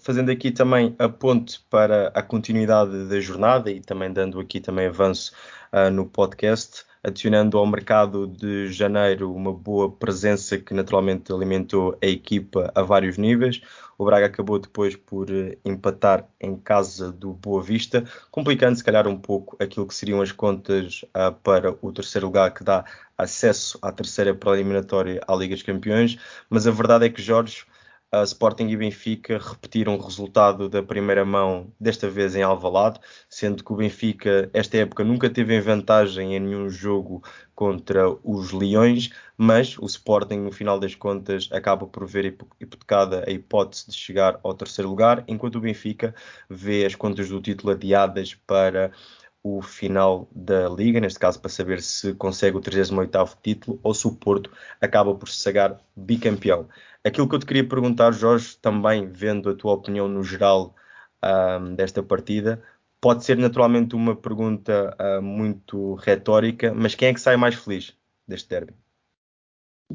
fazendo 0.00 0.30
aqui 0.30 0.52
também 0.52 0.94
a 0.96 1.08
ponte 1.08 1.60
para 1.68 2.06
a 2.14 2.22
continuidade 2.22 3.08
da 3.08 3.18
jornada 3.18 3.68
e 3.68 3.80
também 3.80 4.12
dando 4.12 4.38
aqui 4.38 4.60
também 4.60 4.86
avanço 4.86 5.32
uh, 5.72 5.90
no 5.90 6.06
podcast, 6.06 6.84
adicionando 7.02 7.58
ao 7.58 7.66
mercado 7.66 8.28
de 8.28 8.72
janeiro 8.72 9.34
uma 9.34 9.52
boa 9.52 9.90
presença 9.90 10.56
que 10.56 10.72
naturalmente 10.72 11.32
alimentou 11.32 11.98
a 12.00 12.06
equipa 12.06 12.70
a 12.76 12.82
vários 12.82 13.18
níveis. 13.18 13.60
O 13.98 14.04
Braga 14.04 14.26
acabou 14.26 14.56
depois 14.56 14.94
por 14.94 15.28
uh, 15.32 15.58
empatar 15.64 16.24
em 16.40 16.56
casa 16.56 17.10
do 17.10 17.32
Boa 17.32 17.64
Vista, 17.64 18.04
complicando 18.30 18.76
se 18.76 18.84
calhar 18.84 19.08
um 19.08 19.18
pouco 19.18 19.56
aquilo 19.60 19.88
que 19.88 19.96
seriam 19.96 20.22
as 20.22 20.30
contas 20.30 21.04
uh, 21.06 21.34
para 21.42 21.76
o 21.82 21.90
terceiro 21.90 22.28
lugar 22.28 22.54
que 22.54 22.62
dá 22.62 22.84
acesso 23.18 23.80
à 23.82 23.90
terceira 23.90 24.32
preliminatória 24.32 25.20
à 25.26 25.34
Liga 25.34 25.56
dos 25.56 25.64
Campeões, 25.64 26.16
mas 26.48 26.68
a 26.68 26.70
verdade 26.70 27.06
é 27.06 27.08
que 27.08 27.20
Jorge 27.20 27.66
Uh, 28.14 28.22
Sporting 28.22 28.68
e 28.68 28.76
Benfica 28.76 29.36
repetiram 29.36 29.96
o 29.96 30.00
resultado 30.00 30.68
da 30.68 30.80
primeira 30.80 31.24
mão, 31.24 31.72
desta 31.78 32.08
vez 32.08 32.36
em 32.36 32.42
Alvalade, 32.42 33.00
sendo 33.28 33.64
que 33.64 33.72
o 33.72 33.76
Benfica, 33.76 34.48
esta 34.54 34.76
época, 34.76 35.02
nunca 35.02 35.28
teve 35.28 35.56
em 35.56 35.60
vantagem 35.60 36.36
em 36.36 36.40
nenhum 36.40 36.68
jogo 36.68 37.20
contra 37.52 38.08
os 38.22 38.52
Leões, 38.52 39.10
mas 39.36 39.76
o 39.76 39.86
Sporting, 39.86 40.36
no 40.36 40.52
final 40.52 40.78
das 40.78 40.94
contas, 40.94 41.48
acaba 41.50 41.84
por 41.84 42.06
ver 42.06 42.36
hipotecada 42.60 43.24
a 43.26 43.30
hipótese 43.30 43.90
de 43.90 43.96
chegar 43.96 44.38
ao 44.44 44.54
terceiro 44.54 44.88
lugar, 44.88 45.24
enquanto 45.26 45.56
o 45.56 45.60
Benfica 45.60 46.14
vê 46.48 46.86
as 46.86 46.94
contas 46.94 47.28
do 47.28 47.40
título 47.40 47.72
adiadas 47.72 48.34
para 48.34 48.92
o 49.46 49.62
final 49.62 50.28
da 50.34 50.68
Liga, 50.68 50.98
neste 50.98 51.20
caso 51.20 51.40
para 51.40 51.48
saber 51.48 51.80
se 51.80 52.14
consegue 52.14 52.56
o 52.56 52.60
38º 52.60 53.36
título 53.40 53.78
ou 53.82 53.94
se 53.94 54.06
o 54.06 54.12
Porto 54.12 54.50
acaba 54.80 55.14
por 55.14 55.28
se 55.28 55.40
sagrar 55.40 55.80
bicampeão. 55.94 56.68
Aquilo 57.04 57.28
que 57.28 57.34
eu 57.36 57.38
te 57.38 57.46
queria 57.46 57.68
perguntar, 57.68 58.10
Jorge, 58.10 58.56
também 58.60 59.06
vendo 59.06 59.48
a 59.48 59.54
tua 59.54 59.74
opinião 59.74 60.08
no 60.08 60.24
geral 60.24 60.74
um, 61.24 61.74
desta 61.76 62.02
partida, 62.02 62.60
pode 63.00 63.24
ser 63.24 63.36
naturalmente 63.36 63.94
uma 63.94 64.16
pergunta 64.16 64.96
uh, 64.98 65.22
muito 65.22 65.94
retórica, 65.94 66.74
mas 66.74 66.96
quem 66.96 67.08
é 67.08 67.14
que 67.14 67.20
sai 67.20 67.36
mais 67.36 67.54
feliz 67.54 67.96
deste 68.26 68.48
derby? 68.48 68.74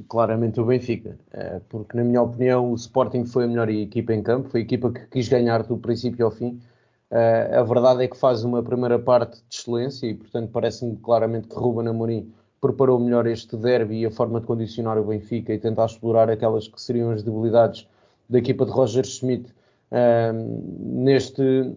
Claramente 0.07 0.61
o 0.61 0.65
Benfica, 0.65 1.19
eh, 1.33 1.59
porque 1.67 1.97
na 1.97 2.05
minha 2.05 2.21
opinião 2.21 2.71
o 2.71 2.75
Sporting 2.75 3.25
foi 3.25 3.43
a 3.43 3.47
melhor 3.47 3.67
equipa 3.69 4.13
em 4.13 4.23
campo, 4.23 4.47
foi 4.47 4.61
a 4.61 4.63
equipa 4.63 4.89
que 4.89 5.05
quis 5.07 5.27
ganhar 5.27 5.63
do 5.63 5.77
princípio 5.77 6.25
ao 6.25 6.31
fim. 6.31 6.61
Eh, 7.11 7.57
a 7.57 7.63
verdade 7.63 8.03
é 8.05 8.07
que 8.07 8.17
faz 8.17 8.43
uma 8.45 8.63
primeira 8.63 8.97
parte 8.97 9.35
de 9.35 9.43
excelência 9.57 10.07
e, 10.07 10.13
portanto, 10.13 10.49
parece-me 10.51 10.95
claramente 10.95 11.47
que 11.47 11.55
Ruben 11.55 11.87
Amorim 11.89 12.31
preparou 12.61 12.99
melhor 12.99 13.27
este 13.27 13.57
derby 13.57 13.99
e 14.01 14.05
a 14.05 14.11
forma 14.11 14.39
de 14.39 14.47
condicionar 14.47 14.97
o 14.97 15.03
Benfica 15.03 15.53
e 15.53 15.59
tentar 15.59 15.87
explorar 15.87 16.29
aquelas 16.29 16.67
que 16.69 16.81
seriam 16.81 17.11
as 17.11 17.21
debilidades 17.21 17.85
da 18.29 18.39
equipa 18.39 18.65
de 18.65 18.71
Roger 18.71 19.05
Schmidt 19.05 19.53
ehm, 19.91 20.61
neste, 20.79 21.75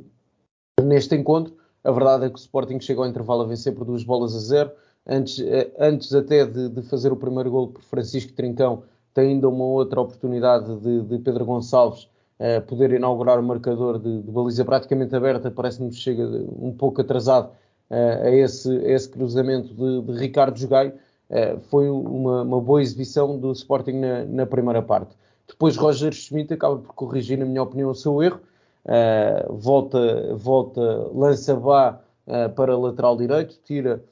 neste 0.80 1.16
encontro. 1.16 1.54
A 1.82 1.90
verdade 1.90 2.26
é 2.26 2.28
que 2.28 2.36
o 2.36 2.38
Sporting 2.38 2.78
chegou 2.80 3.02
ao 3.02 3.10
intervalo 3.10 3.42
a 3.42 3.46
vencer 3.46 3.74
por 3.74 3.84
duas 3.84 4.04
bolas 4.04 4.36
a 4.36 4.38
zero. 4.38 4.70
Antes, 5.06 5.40
eh, 5.40 5.72
antes 5.80 6.14
até 6.14 6.46
de, 6.46 6.68
de 6.68 6.82
fazer 6.82 7.12
o 7.12 7.16
primeiro 7.16 7.50
gol 7.50 7.68
por 7.68 7.82
Francisco 7.82 8.32
Trincão, 8.34 8.84
tem 9.12 9.30
ainda 9.30 9.48
uma 9.48 9.64
outra 9.64 10.00
oportunidade 10.00 10.76
de, 10.80 11.02
de 11.02 11.18
Pedro 11.18 11.44
Gonçalves 11.44 12.08
uh, 12.38 12.62
poder 12.66 12.92
inaugurar 12.92 13.38
o 13.38 13.42
marcador 13.42 13.98
de, 13.98 14.22
de 14.22 14.30
baliza 14.30 14.64
praticamente 14.64 15.14
aberta. 15.14 15.50
Parece-me 15.50 15.90
que 15.90 15.96
chega 15.96 16.24
um 16.24 16.72
pouco 16.72 17.00
atrasado 17.00 17.50
a, 17.90 18.30
esse, 18.30 18.70
a 18.70 18.90
esse 18.90 19.08
cruzamento 19.08 19.74
de, 19.74 20.12
de 20.12 20.18
Ricardo 20.18 20.58
Jogai, 20.58 20.88
uh, 20.88 21.60
foi 21.70 21.88
uma, 21.88 22.42
uma, 22.42 22.60
boa 22.60 22.82
exibição 22.82 23.38
do 23.38 23.52
Sporting 23.52 24.00
na, 24.00 24.24
na, 24.24 24.46
primeira 24.46 24.82
parte. 24.82 25.16
Depois 25.46 25.76
Roger 25.76 26.12
Schmidt 26.12 26.52
acaba 26.54 26.78
por 26.78 26.94
corrigir, 26.94 27.38
na 27.38 27.44
minha 27.44 27.62
opinião, 27.62 27.90
o 27.90 27.94
seu 27.94 28.22
erro, 28.22 28.40
uh, 28.86 29.52
volta, 29.52 30.34
volta, 30.34 30.80
lança 31.12 31.54
Bá 31.54 32.00
uh, 32.26 32.50
para 32.54 32.76
lateral 32.76 33.16
direito, 33.16 33.58
tira, 33.64 34.02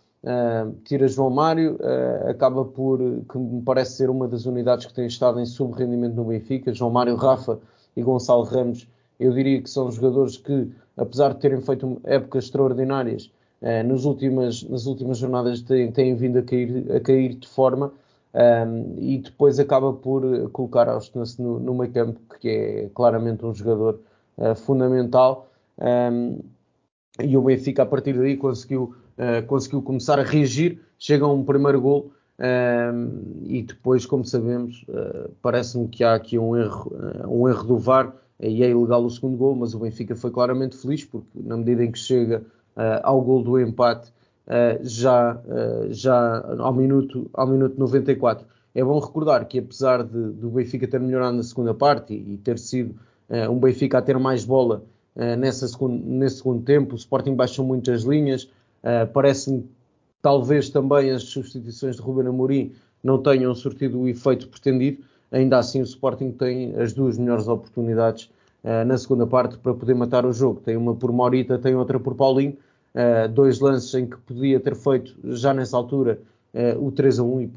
tira 0.85 1.09
João 1.09 1.31
Mário, 1.31 1.77
acaba 2.29 2.65
por, 2.65 3.01
que 3.29 3.37
me 3.37 3.61
parece 3.61 3.97
ser 3.97 4.09
uma 4.09 4.29
das 4.29 4.47
unidades 4.47 4.87
que 4.87 4.95
tem 4.95 5.05
estado 5.05 5.41
em 5.41 5.45
sub-rendimento 5.45 6.15
no 6.15 6.27
Benfica, 6.27 6.73
João 6.73 6.93
Mário, 6.93 7.17
Rafa 7.17 7.59
e 7.97 8.03
Gonçalo 8.03 8.45
Ramos, 8.45 8.89
eu 9.19 9.33
diria 9.33 9.61
que 9.63 9.71
são 9.71 9.91
jogadores 9.91 10.37
que, 10.37 10.71
apesar 10.97 11.35
de 11.35 11.41
terem 11.41 11.61
feito 11.61 12.01
épocas 12.05 12.45
extraordinárias, 12.45 13.31
uh, 13.61 13.87
nos 13.87 14.05
últimas, 14.05 14.63
nas 14.65 14.87
últimas 14.87 15.19
jornadas 15.19 15.63
têm, 15.63 15.91
têm, 15.93 16.15
vindo 16.15 16.39
a 16.39 16.43
cair, 16.43 16.93
a 16.93 17.01
cair 17.01 17.35
de 17.35 17.49
forma 17.49 17.93
um, 18.35 18.39
ehm, 18.39 18.95
e 18.99 19.19
depois 19.19 19.59
acaba 19.59 19.93
por 19.93 20.51
colocar 20.51 20.89
Austin 20.89 21.23
no, 21.39 21.61
no 21.61 21.75
meio 21.75 21.93
campo, 21.93 22.21
que 22.41 22.49
é 22.49 22.91
claramente 22.95 23.45
um 23.45 23.55
jogador 23.55 24.01
uh, 24.39 24.55
fundamental. 24.55 25.49
Um, 25.79 25.85
ehm, 25.87 26.39
e 27.23 27.37
o 27.37 27.43
Benfica, 27.43 27.83
a 27.83 27.87
partir 27.87 28.15
daí, 28.15 28.37
conseguiu, 28.39 28.95
uh, 29.19 29.47
conseguiu 29.47 29.83
começar 29.83 30.19
a 30.19 30.23
reagir. 30.23 30.81
Chega 30.99 31.27
a 31.27 31.29
um 31.29 31.45
primeiro 31.45 31.81
gol 31.81 32.11
e 33.45 33.63
depois, 33.63 34.05
como 34.05 34.25
sabemos, 34.25 34.85
uh, 34.89 35.31
parece-me 35.41 35.87
que 35.87 36.03
há 36.03 36.15
aqui 36.15 36.39
um 36.39 36.57
erro, 36.57 36.93
uh, 36.93 37.29
um 37.29 37.49
erro 37.49 37.65
do 37.65 37.79
VAR 37.79 38.13
e 38.41 38.65
é 38.65 38.71
ilegal 38.71 39.05
o 39.05 39.11
segundo 39.11 39.37
gol, 39.37 39.55
mas 39.55 39.75
o 39.75 39.79
Benfica 39.79 40.17
foi 40.17 40.33
claramente 40.33 40.77
feliz 40.77 41.05
porque, 41.05 41.29
na 41.37 41.57
medida 41.57 41.85
em 41.85 41.93
que 41.93 41.99
chega 42.01 42.43
uh, 42.77 43.01
ao 43.03 43.21
gol 43.21 43.43
do 43.43 43.61
empate 43.61 44.13
já, 44.83 45.41
já 45.91 46.45
ao, 46.59 46.75
minuto, 46.75 47.31
ao 47.33 47.47
minuto 47.47 47.79
94. 47.79 48.45
É 48.75 48.83
bom 48.83 48.99
recordar 48.99 49.47
que 49.47 49.61
apesar 49.61 50.03
de, 50.03 50.31
do 50.33 50.51
Benfica 50.51 50.87
ter 50.89 50.99
melhorado 50.99 51.37
na 51.37 51.45
segunda 51.45 51.73
parte 51.73 52.13
e, 52.13 52.35
e 52.35 52.37
ter 52.39 52.59
sido 52.59 52.97
um 53.49 53.59
Benfica 53.59 53.99
a 53.99 54.03
ter 54.03 54.19
mais 54.19 54.45
bola 54.45 54.83
nessa 55.39 55.69
segundo, 55.69 56.05
nesse 56.05 56.39
segundo 56.39 56.61
tempo, 56.65 56.95
o 56.95 56.97
Sporting 56.97 57.37
baixou 57.37 57.65
muitas 57.65 58.03
linhas, 58.03 58.51
parece-me 59.15 59.65
talvez 60.23 60.71
também 60.71 61.11
as 61.11 61.25
substituições 61.25 61.97
de 61.97 62.03
Ruben 62.03 62.29
Amorim 62.29 62.73
não 63.03 63.21
tenham 63.21 63.53
surtido 63.55 64.01
o 64.01 64.09
efeito 64.09 64.49
pretendido, 64.49 65.03
ainda 65.31 65.59
assim 65.59 65.81
o 65.81 65.85
Sporting 65.85 66.31
tem 66.31 66.75
as 66.77 66.93
duas 66.93 67.19
melhores 67.19 67.49
oportunidades 67.49 68.31
uh, 68.63 68.85
na 68.87 68.97
segunda 68.97 69.27
parte 69.27 69.59
para 69.59 69.75
poder 69.75 69.95
matar 69.95 70.25
o 70.25 70.33
jogo. 70.33 70.61
Tem 70.61 70.77
uma 70.77 70.95
por 70.95 71.11
Morita, 71.11 71.59
tem 71.59 71.75
outra 71.75 71.99
por 71.99 72.15
Paulinho. 72.15 72.57
Uh, 72.95 73.27
dois 73.29 73.59
lances 73.59 73.93
em 73.95 74.07
que 74.07 74.17
podia 74.19 74.61
ter 74.61 74.77
feito 74.77 75.17
já 75.25 75.53
nessa 75.53 75.77
altura 75.77 76.21
uh, 76.55 76.87
o 76.87 76.93
3 76.93 77.19
a 77.19 77.23
1 77.23 77.41
e 77.41 77.51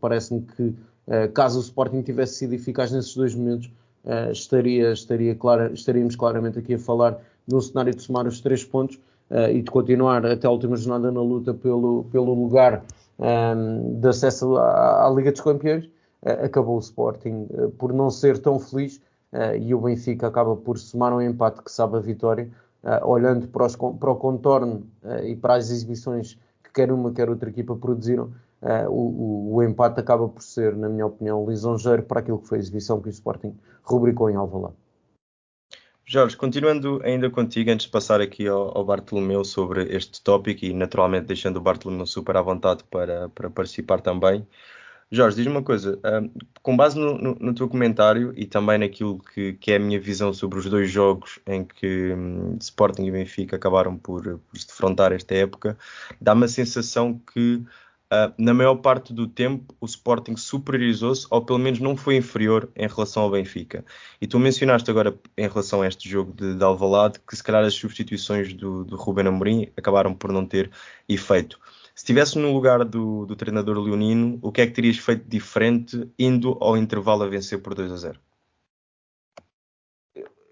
parece-me 0.00 0.42
que 0.56 0.74
caso 1.32 1.58
o 1.58 1.62
Sporting 1.62 2.02
tivesse 2.02 2.34
sido 2.34 2.52
eficaz 2.52 2.92
nesses 2.92 3.16
dois 3.16 3.34
momentos 3.34 3.70
estaria, 4.30 4.92
estaria 4.92 5.34
clara, 5.34 5.72
estaríamos 5.72 6.14
claramente 6.14 6.58
aqui 6.58 6.74
a 6.74 6.78
falar 6.78 7.18
de 7.46 7.54
um 7.54 7.62
cenário 7.62 7.94
de 7.94 8.02
somar 8.02 8.26
os 8.26 8.42
três 8.42 8.62
pontos 8.62 8.98
e 9.52 9.62
de 9.62 9.70
continuar 9.70 10.24
até 10.24 10.46
a 10.46 10.50
última 10.50 10.76
jornada 10.76 11.12
na 11.12 11.20
luta 11.20 11.52
pelo, 11.52 12.04
pelo 12.04 12.32
lugar 12.32 12.82
um, 13.18 13.24
ehm, 13.24 14.00
de 14.00 14.08
acesso 14.08 14.56
à, 14.56 15.06
à 15.06 15.10
Liga 15.10 15.32
dos 15.32 15.40
Campeões. 15.40 15.88
acabou 16.22 16.76
o 16.76 16.80
Sporting 16.80 17.46
por 17.78 17.92
não 17.92 18.10
ser 18.10 18.38
tão 18.38 18.58
feliz 18.58 19.00
uh, 19.32 19.56
e 19.56 19.74
o 19.74 19.80
Benfica 19.80 20.26
acaba 20.26 20.56
por 20.56 20.78
somar 20.78 21.12
um 21.12 21.20
empate 21.20 21.62
que 21.62 21.70
sabe 21.70 21.96
a 21.96 22.00
vitória, 22.00 22.50
uh, 22.82 23.06
olhando 23.06 23.48
para, 23.48 23.66
os, 23.66 23.76
para, 23.76 24.10
o 24.10 24.16
contorno 24.16 24.86
uh, 25.02 25.24
e 25.24 25.36
para 25.36 25.54
as 25.54 25.70
exibições 25.70 26.38
que 26.62 26.72
quer 26.72 26.92
uma, 26.92 27.12
quer 27.12 27.28
outra 27.28 27.48
equipa 27.48 27.76
produziram, 27.76 28.30
o, 28.88 28.92
o, 28.92 29.54
o, 29.54 29.62
empate 29.62 30.00
acaba 30.00 30.28
por 30.28 30.42
ser, 30.42 30.74
na 30.74 30.88
minha 30.88 31.06
opinião, 31.06 31.48
lisonjeiro 31.48 32.02
para 32.02 32.18
aquilo 32.18 32.40
que 32.40 32.48
foi 32.48 32.58
a 32.58 32.60
exibição 32.60 33.00
que 33.00 33.08
o 33.08 33.10
Sporting 33.10 33.56
rubricou 33.84 34.28
em 34.28 34.34
Alvalade. 34.34 34.74
Jorge, 36.10 36.38
continuando 36.38 37.02
ainda 37.04 37.28
contigo, 37.28 37.70
antes 37.70 37.84
de 37.84 37.92
passar 37.92 38.18
aqui 38.18 38.48
ao, 38.48 38.76
ao, 38.78 38.82
Bartolomeu 38.82 39.44
sobre 39.44 39.94
este 39.94 40.22
tópico 40.22 40.64
e 40.64 40.72
naturalmente 40.72 41.26
deixando 41.26 41.58
o 41.58 41.60
Bartolomeu 41.60 42.06
super 42.06 42.34
à 42.38 42.40
vontade 42.40 42.82
para, 42.84 43.28
para 43.28 43.50
participar 43.50 44.00
também, 44.00 44.46
Jorge, 45.10 45.36
diz-me 45.36 45.52
uma 45.52 45.62
coisa, 45.62 46.00
um, 46.02 46.30
com 46.62 46.74
base 46.74 46.98
no, 46.98 47.18
no, 47.18 47.34
no, 47.34 47.54
teu 47.54 47.68
comentário 47.68 48.32
e 48.34 48.46
também 48.46 48.78
naquilo 48.78 49.18
que, 49.18 49.52
que, 49.54 49.72
é 49.72 49.76
a 49.76 49.78
minha 49.78 50.00
visão 50.00 50.32
sobre 50.32 50.58
os 50.58 50.64
dois 50.64 50.90
jogos 50.90 51.38
em 51.46 51.62
que 51.62 52.14
um, 52.14 52.56
Sporting 52.58 53.04
e 53.04 53.10
Benfica 53.10 53.56
acabaram 53.56 53.94
por, 53.98 54.22
por 54.22 54.58
se 54.58 54.66
defrontar 54.66 55.12
esta 55.12 55.34
época, 55.34 55.76
dá-me 56.18 56.46
a 56.46 56.48
sensação 56.48 57.20
que 57.34 57.62
uh, 58.12 58.32
na 58.38 58.52
maior 58.54 58.76
parte 58.76 59.12
do 59.12 59.26
tempo 59.26 59.74
o 59.80 59.86
Sporting 59.86 60.36
superiorizou-se 60.36 61.26
ou 61.30 61.44
pelo 61.44 61.58
menos 61.58 61.78
não 61.78 61.96
foi 61.96 62.16
inferior 62.16 62.70
em 62.76 62.86
relação 62.86 63.22
ao 63.22 63.30
Benfica. 63.30 63.84
E 64.20 64.26
tu 64.26 64.38
mencionaste 64.38 64.90
agora 64.90 65.18
em 65.36 65.48
relação 65.48 65.82
a 65.82 65.88
este 65.88 66.08
jogo 66.08 66.32
de, 66.32 66.54
de 66.54 66.64
Alvalade 66.64 67.20
que 67.26 67.36
se 67.36 67.42
calhar 67.42 67.64
as 67.64 67.74
substituições 67.74 68.52
do, 68.52 68.84
do 68.84 68.96
Ruben 68.96 69.26
Amorim 69.26 69.68
acabaram 69.76 70.14
por 70.14 70.32
não 70.32 70.44
ter 70.44 70.70
efeito. 71.08 71.58
Se 71.94 72.04
estivesse 72.04 72.38
no 72.38 72.52
lugar 72.52 72.84
do, 72.84 73.26
do, 73.26 73.34
treinador 73.34 73.76
leonino, 73.78 74.38
o 74.40 74.52
que 74.52 74.60
é 74.60 74.66
que 74.66 74.72
terias 74.72 74.98
feito 74.98 75.28
diferente 75.28 76.08
indo 76.16 76.56
ao 76.60 76.76
intervalo 76.76 77.24
a 77.24 77.28
vencer 77.28 77.60
por 77.60 77.74
2 77.74 77.90
a 77.90 77.96
0? 77.96 78.27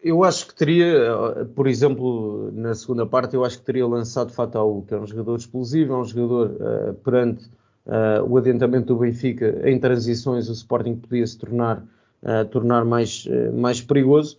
Eu 0.06 0.22
acho 0.22 0.46
que 0.46 0.54
teria, 0.54 1.44
por 1.56 1.66
exemplo, 1.66 2.52
na 2.52 2.76
segunda 2.76 3.04
parte, 3.04 3.34
eu 3.34 3.44
acho 3.44 3.58
que 3.58 3.64
teria 3.64 3.84
lançado 3.84 4.32
Fatal, 4.32 4.84
que 4.86 4.94
é 4.94 5.00
um 5.00 5.04
jogador 5.04 5.34
explosivo, 5.34 5.94
é 5.94 5.98
um 5.98 6.04
jogador 6.04 6.52
uh, 6.52 6.94
perante 6.94 7.46
uh, 7.86 8.22
o 8.24 8.38
adiantamento 8.38 8.86
do 8.86 9.00
Benfica 9.00 9.68
em 9.68 9.80
transições, 9.80 10.48
o 10.48 10.52
Sporting 10.52 10.94
podia 10.94 11.26
se 11.26 11.36
tornar, 11.36 11.84
uh, 12.22 12.44
tornar 12.48 12.84
mais, 12.84 13.26
mais 13.52 13.80
perigoso. 13.80 14.38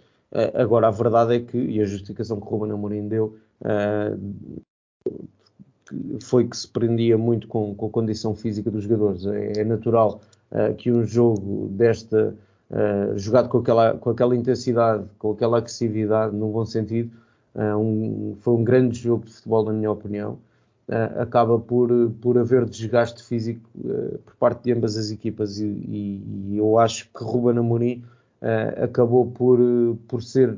agora, 0.53 0.87
a 0.87 0.91
verdade 0.91 1.35
é 1.35 1.39
que, 1.41 1.57
e 1.57 1.81
a 1.81 1.85
justificação 1.85 2.39
que 2.39 2.47
o 2.47 2.49
Ruben 2.49 2.71
Amorim 2.71 3.05
deu, 3.09 3.37
foi 6.21 6.47
que 6.47 6.55
se 6.55 6.69
prendia 6.69 7.17
muito 7.17 7.45
com, 7.45 7.75
com 7.75 7.87
a 7.87 7.89
condição 7.89 8.33
física 8.33 8.71
dos 8.71 8.83
jogadores. 8.83 9.25
É, 9.25 9.59
é 9.59 9.63
natural 9.65 10.21
que 10.77 10.89
um 10.89 11.05
jogo 11.05 11.67
desta, 11.71 12.33
uh, 12.71 13.17
jogado 13.17 13.49
com 13.49 13.59
aquela, 13.59 13.93
com 13.95 14.09
aquela 14.09 14.35
intensidade, 14.35 15.05
com 15.17 15.31
aquela 15.31 15.57
agressividade, 15.57 16.35
no 16.35 16.49
bom 16.49 16.65
sentido, 16.65 17.11
uh, 17.55 17.77
um, 17.77 18.35
foi 18.39 18.53
um 18.53 18.63
grande 18.63 18.97
jogo 18.99 19.25
de 19.25 19.33
futebol, 19.33 19.65
na 19.65 19.73
minha 19.73 19.91
opinião. 19.91 20.39
acaba 21.19 21.59
por, 21.59 21.89
por 22.21 22.37
haver 22.37 22.63
desgaste 22.65 23.21
físico 23.21 23.69
por 24.25 24.35
parte 24.35 24.63
de 24.63 24.71
ambas 24.71 24.95
as 24.95 25.11
equipas 25.11 25.59
e, 25.59 25.65
e, 25.65 26.53
e 26.53 26.57
eu 26.57 26.79
acho 26.79 27.09
que 27.09 27.23
Ruben 27.23 27.57
Amorim 27.57 28.03
uh, 28.41 28.83
acabou 28.83 29.25
por, 29.25 29.59
por 30.07 30.21
ser 30.21 30.57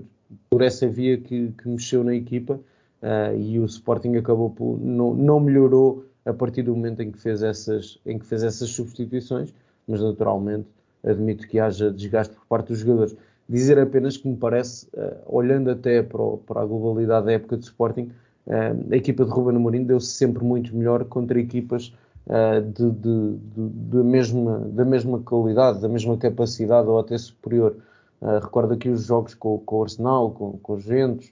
por 0.50 0.62
essa 0.62 0.88
via 0.88 1.18
que, 1.18 1.52
que 1.52 1.68
mexeu 1.68 2.04
na 2.04 2.14
equipa 2.16 2.54
uh, 3.02 3.38
e 3.38 3.60
o 3.60 3.66
Sporting 3.66 4.16
acabou 4.16 4.50
por 4.50 4.80
não, 4.80 5.14
não 5.14 5.40
melhorou 5.40 6.06
a 6.26 6.34
partir 6.34 6.64
do 6.64 6.76
momento 6.76 7.02
em 7.02 7.12
que 7.12 7.20
fez 7.20 7.42
essas, 7.42 8.00
em 8.06 8.20
que 8.20 8.26
fez 8.26 8.44
essas 8.44 8.70
substituições, 8.70 9.54
mas 9.88 10.02
naturalmente 10.02 10.68
admito 11.04 11.48
que 11.48 11.60
haja 11.60 11.92
desgaste 11.92 12.36
por 12.36 12.46
parte 12.46 12.68
dos 12.70 12.80
jogadores. 12.80 13.16
Dizer 13.50 13.80
apenas 13.80 14.16
que 14.16 14.28
me 14.28 14.38
parece, 14.38 14.86
uh, 14.94 15.16
olhando 15.26 15.72
até 15.72 16.04
para, 16.04 16.22
o, 16.22 16.38
para, 16.38 16.62
a 16.62 16.66
globalidade 16.66 17.26
da 17.26 17.32
época 17.32 17.58
de 17.58 17.64
Sporting, 17.64 18.12
uh, 18.46 18.94
a 18.94 18.96
equipa 18.96 19.26
de 19.26 19.32
Ruben 19.32 19.56
Amorim 19.56 19.84
deu-se 19.84 20.12
sempre 20.12 20.44
muito 20.44 20.76
melhor 20.76 21.04
contra 21.06 21.40
equipas 21.40 21.92
uh, 22.28 22.62
de, 22.62 22.92
de, 22.92 23.38
de, 23.38 23.70
de, 23.90 23.98
mesma, 23.98 24.60
da 24.60 24.86
mesma 24.86 25.18
qualidade, 25.20 25.82
da 25.82 25.90
mesma 25.90 26.16
capacidade 26.16 26.88
ou 26.88 27.00
até 27.00 27.18
superior. 27.18 27.76
recordo 28.22 28.74
aqui 28.74 28.88
os 28.88 29.06
jogos 29.06 29.34
com, 29.34 29.58
com 29.58 29.78
o 29.78 29.84
Arsenal, 29.84 30.30
com, 30.30 30.52
com 30.60 30.74
os 30.74 30.86
Ventos, 30.86 31.32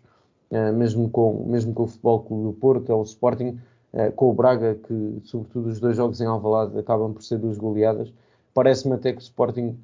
mesmo, 0.74 1.10
com, 1.10 1.46
mesmo 1.48 1.74
com 1.74 1.84
o 1.84 1.88
Futebol 1.88 2.22
Clube 2.22 2.44
do 2.46 2.54
Porto, 2.54 2.90
ou 2.90 3.02
o 3.02 3.04
Sporting, 3.04 3.60
com 4.16 4.32
o 4.32 4.34
Braga, 4.34 4.76
que 4.76 5.22
sobretudo 5.26 5.68
os 5.68 5.80
dois 5.80 5.98
jogos 5.98 6.22
em 6.22 6.26
Alvalade 6.26 6.80
acabam 6.80 7.14
por 7.14 7.22
ser 7.22 7.38
duas 7.38 7.58
goleadas. 7.58 8.12
Parece-me 8.58 8.96
até 8.96 9.14
que 9.14 9.20
o 9.20 9.22
Sporting, 9.22 9.78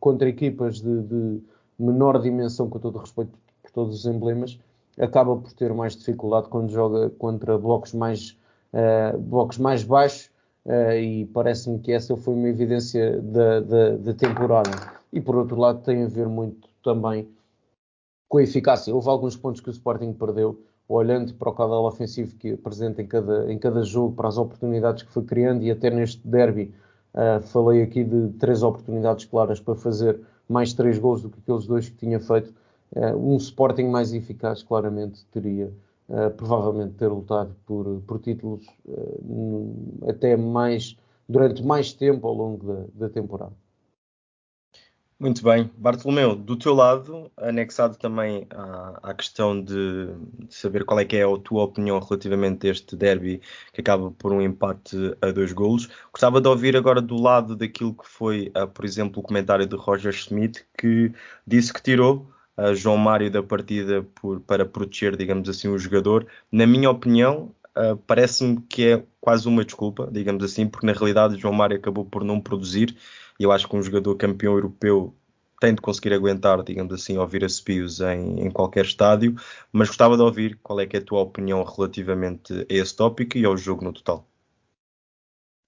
contra 0.00 0.28
equipas 0.28 0.80
de 0.80 1.40
menor 1.78 2.20
dimensão, 2.20 2.68
com 2.68 2.80
todo 2.80 2.96
o 2.96 2.98
respeito 2.98 3.30
por 3.62 3.70
todos 3.70 4.00
os 4.00 4.06
emblemas, 4.06 4.58
acaba 4.98 5.36
por 5.36 5.52
ter 5.52 5.72
mais 5.72 5.96
dificuldade 5.96 6.48
quando 6.48 6.68
joga 6.68 7.10
contra 7.10 7.56
blocos 7.56 7.94
mais, 7.94 8.36
uh, 8.72 9.16
blocos 9.16 9.58
mais 9.58 9.84
baixos 9.84 10.32
uh, 10.66 10.98
e 11.00 11.26
parece-me 11.26 11.78
que 11.78 11.92
essa 11.92 12.16
foi 12.16 12.34
uma 12.34 12.48
evidência 12.48 13.22
da, 13.22 13.60
da, 13.60 13.96
da, 13.96 14.14
temporada. 14.14 14.70
E 15.12 15.20
por 15.20 15.36
outro 15.36 15.56
lado 15.56 15.84
tem 15.84 16.02
a 16.02 16.08
ver 16.08 16.26
muito 16.26 16.68
também 16.82 17.28
com 18.28 18.38
a 18.38 18.42
eficácia. 18.42 18.92
Houve 18.92 19.08
alguns 19.08 19.36
pontos 19.36 19.60
que 19.60 19.70
o 19.70 19.70
Sporting 19.70 20.12
perdeu, 20.12 20.60
olhando 20.88 21.32
para 21.34 21.50
o 21.50 21.54
caudal 21.54 21.84
ofensivo 21.84 22.34
que 22.34 22.54
apresenta 22.54 23.00
em 23.00 23.06
cada, 23.06 23.52
em 23.52 23.58
cada 23.60 23.84
jogo, 23.84 24.16
para 24.16 24.26
as 24.26 24.38
oportunidades 24.38 25.04
que 25.04 25.12
foi 25.12 25.22
criando 25.22 25.62
e 25.62 25.70
até 25.70 25.88
neste 25.88 26.26
derby 26.26 26.74
uh, 27.14 27.42
falei 27.42 27.82
aqui 27.82 28.04
de 28.04 28.30
três 28.38 28.62
oportunidades 28.62 29.24
claras 29.24 29.60
para 29.60 29.74
fazer 29.74 30.20
mais 30.48 30.72
três 30.72 30.98
gols 30.98 31.22
do 31.22 31.30
que 31.30 31.38
aqueles 31.40 31.66
dois 31.66 31.88
que 31.88 31.96
tinha 31.96 32.20
feito. 32.20 32.52
Uh, 32.94 33.16
um 33.16 33.36
Sporting 33.36 33.84
mais 33.84 34.12
eficaz, 34.12 34.62
claramente, 34.62 35.24
teria 35.26 35.72
uh, 36.08 36.30
provavelmente 36.36 36.94
ter 36.94 37.08
lutado 37.08 37.54
por, 37.66 38.00
por 38.06 38.18
títulos 38.18 38.66
até 40.08 40.36
mais 40.36 40.96
durante 41.28 41.62
mais 41.62 41.92
tempo 41.92 42.26
ao 42.26 42.34
longo 42.34 42.66
da, 42.66 42.84
da 42.94 43.08
temporada. 43.08 43.52
Muito 45.20 45.42
bem. 45.42 45.68
Bartolomeu, 45.76 46.36
do 46.36 46.56
teu 46.56 46.72
lado, 46.72 47.28
anexado 47.36 47.96
também 47.96 48.46
à, 48.50 49.10
à 49.10 49.14
questão 49.14 49.60
de, 49.60 50.14
saber 50.48 50.84
qual 50.84 51.00
é 51.00 51.04
que 51.04 51.16
é 51.16 51.24
a 51.24 51.38
tua 51.38 51.64
opinião 51.64 51.98
relativamente 51.98 52.68
a 52.68 52.70
este 52.70 52.94
derby 52.94 53.42
que 53.72 53.80
acaba 53.80 54.12
por 54.12 54.32
um 54.32 54.40
empate 54.40 54.96
a 55.20 55.32
dois 55.32 55.52
golos, 55.52 55.88
gostava 56.12 56.40
de 56.40 56.46
ouvir 56.46 56.76
agora 56.76 57.02
do 57.02 57.16
lado 57.20 57.56
daquilo 57.56 57.94
que 57.94 58.06
foi, 58.06 58.52
uh, 58.56 58.68
por 58.68 58.84
exemplo, 58.84 59.18
o 59.18 59.22
comentário 59.24 59.66
de 59.66 59.74
Roger 59.74 60.12
Schmidt, 60.12 60.64
que 60.78 61.12
disse 61.44 61.72
que 61.72 61.82
tirou 61.82 62.30
uh, 62.56 62.72
João 62.72 62.96
Mário 62.96 63.28
da 63.28 63.42
partida 63.42 64.06
por, 64.14 64.38
para 64.42 64.64
proteger, 64.64 65.16
digamos 65.16 65.48
assim, 65.48 65.66
o 65.66 65.76
jogador. 65.78 66.28
Na 66.52 66.64
minha 66.64 66.88
opinião, 66.88 67.52
uh, 67.76 67.96
parece-me 68.06 68.60
que 68.68 68.86
é 68.86 69.02
quase 69.20 69.48
uma 69.48 69.64
desculpa, 69.64 70.08
digamos 70.12 70.44
assim, 70.44 70.68
porque 70.68 70.86
na 70.86 70.92
realidade 70.92 71.40
João 71.40 71.54
Mário 71.54 71.76
acabou 71.76 72.04
por 72.04 72.22
não 72.22 72.40
produzir 72.40 72.96
e 73.38 73.44
eu 73.44 73.52
acho 73.52 73.68
que 73.68 73.76
um 73.76 73.82
jogador 73.82 74.16
campeão 74.16 74.54
europeu 74.54 75.14
tem 75.60 75.74
de 75.74 75.80
conseguir 75.80 76.12
aguentar, 76.12 76.62
digamos 76.62 76.92
assim, 76.92 77.18
ouvir 77.18 77.44
a 77.44 77.48
Spios 77.48 78.00
em, 78.00 78.46
em, 78.46 78.50
qualquer 78.50 78.84
estádio, 78.84 79.34
mas 79.72 79.88
gostava 79.88 80.16
de 80.16 80.22
ouvir 80.22 80.58
qual 80.62 80.80
é, 80.80 80.88
é 80.90 80.96
a 80.98 81.02
tua 81.02 81.20
opinião 81.20 81.62
relativamente 81.64 82.52
a 82.52 82.74
esse 82.74 82.94
tópico 82.94 83.36
e 83.36 83.44
ao 83.44 83.56
jogo 83.56 83.84
no 83.84 83.92
total. 83.92 84.26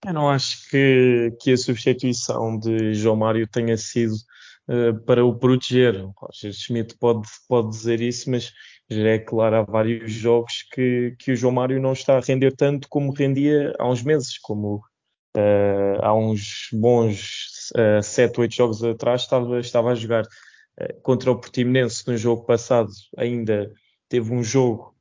Eu 0.05 0.15
não 0.15 0.31
acho 0.31 0.69
que, 0.71 1.37
que 1.41 1.53
a 1.53 1.57
substituição 1.57 2.59
de 2.59 2.95
João 2.95 3.17
Mário 3.17 3.47
tenha 3.47 3.77
sido 3.77 4.15
uh, 4.69 4.99
para 5.05 5.25
o 5.25 5.35
proteger. 5.35 6.03
O 6.05 6.15
Roger 6.17 6.53
Schmidt 6.53 6.97
pode, 6.97 7.29
pode 7.47 7.69
dizer 7.71 8.01
isso, 8.01 8.31
mas 8.31 8.53
já 8.89 9.09
é 9.09 9.19
claro, 9.19 9.57
há 9.57 9.63
vários 9.63 10.11
jogos 10.11 10.65
que, 10.73 11.15
que 11.19 11.33
o 11.33 11.37
João 11.37 11.53
Mário 11.53 11.81
não 11.81 11.93
está 11.93 12.17
a 12.17 12.21
render 12.21 12.57
tanto 12.57 12.89
como 12.89 13.13
rendia 13.13 13.75
há 13.79 13.89
uns 13.89 14.03
meses, 14.03 14.39
como 14.39 14.77
uh, 15.37 16.01
há 16.01 16.15
uns 16.15 16.69
bons 16.73 17.50
uh, 17.73 18.03
7, 18.03 18.41
8 18.41 18.55
jogos 18.55 18.85
atrás, 18.85 19.23
estava, 19.23 19.61
estava 19.61 19.93
a 19.93 19.95
jogar 19.95 20.25
uh, 20.25 21.01
contra 21.03 21.31
o 21.31 21.41
Portimonense 21.41 22.07
no 22.07 22.17
jogo 22.17 22.45
passado, 22.45 22.91
ainda 23.17 23.71
teve 24.09 24.33
um 24.33 24.43
jogo 24.43 24.95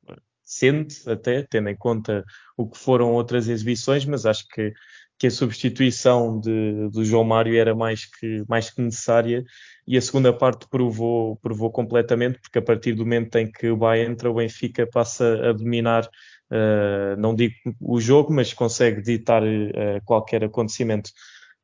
decente, 0.44 1.08
até, 1.08 1.42
tendo 1.42 1.68
em 1.68 1.76
conta 1.76 2.24
o 2.56 2.68
que 2.68 2.76
foram 2.76 3.12
outras 3.12 3.48
exibições, 3.48 4.04
mas 4.04 4.26
acho 4.26 4.46
que, 4.48 4.72
que 5.18 5.28
a 5.28 5.30
substituição 5.30 6.40
de, 6.40 6.88
do 6.90 7.04
João 7.04 7.24
Mário 7.24 7.56
era 7.56 7.74
mais 7.74 8.04
que, 8.06 8.44
mais 8.48 8.70
que 8.70 8.82
necessária 8.82 9.44
e 9.86 9.96
a 9.96 10.02
segunda 10.02 10.32
parte 10.32 10.66
provou, 10.68 11.36
provou 11.36 11.70
completamente, 11.70 12.40
porque 12.40 12.58
a 12.58 12.62
partir 12.62 12.94
do 12.94 13.04
momento 13.04 13.36
em 13.36 13.50
que 13.50 13.68
o 13.68 13.76
Bahia 13.76 14.04
entra, 14.04 14.30
o 14.30 14.34
Benfica 14.34 14.86
passa 14.86 15.50
a 15.50 15.52
dominar 15.52 16.08
Uh, 16.50 17.14
não 17.16 17.32
digo 17.32 17.54
o 17.80 18.00
jogo, 18.00 18.32
mas 18.32 18.52
consegue 18.52 19.00
ditar 19.00 19.40
uh, 19.40 20.02
qualquer 20.04 20.42
acontecimento. 20.42 21.12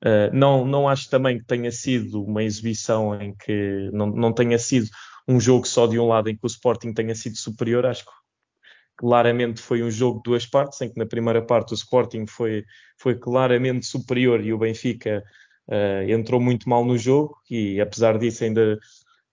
Uh, 0.04 0.30
não, 0.32 0.64
não 0.64 0.88
acho 0.88 1.08
também 1.08 1.38
que 1.38 1.44
tenha 1.44 1.70
sido 1.70 2.22
uma 2.22 2.42
exibição 2.44 3.20
em 3.20 3.34
que 3.34 3.90
não, 3.92 4.06
não 4.06 4.32
tenha 4.32 4.58
sido 4.58 4.88
um 5.26 5.40
jogo 5.40 5.66
só 5.66 5.86
de 5.86 5.98
um 5.98 6.06
lado 6.06 6.28
em 6.28 6.36
que 6.36 6.44
o 6.44 6.46
Sporting 6.46 6.92
tenha 6.92 7.14
sido 7.14 7.36
superior. 7.36 7.86
Acho 7.86 8.04
que 8.04 8.10
claramente 8.96 9.60
foi 9.60 9.82
um 9.82 9.90
jogo 9.90 10.18
de 10.18 10.24
duas 10.24 10.46
partes, 10.46 10.80
em 10.80 10.90
que 10.90 10.98
na 10.98 11.06
primeira 11.06 11.42
parte 11.42 11.72
o 11.72 11.74
Sporting 11.74 12.26
foi, 12.26 12.64
foi 12.98 13.14
claramente 13.14 13.86
superior 13.86 14.40
e 14.40 14.52
o 14.52 14.58
Benfica 14.58 15.22
uh, 15.68 16.10
entrou 16.10 16.40
muito 16.40 16.68
mal 16.68 16.84
no 16.84 16.96
jogo 16.96 17.36
e 17.50 17.80
apesar 17.80 18.18
disso 18.18 18.44
ainda 18.44 18.78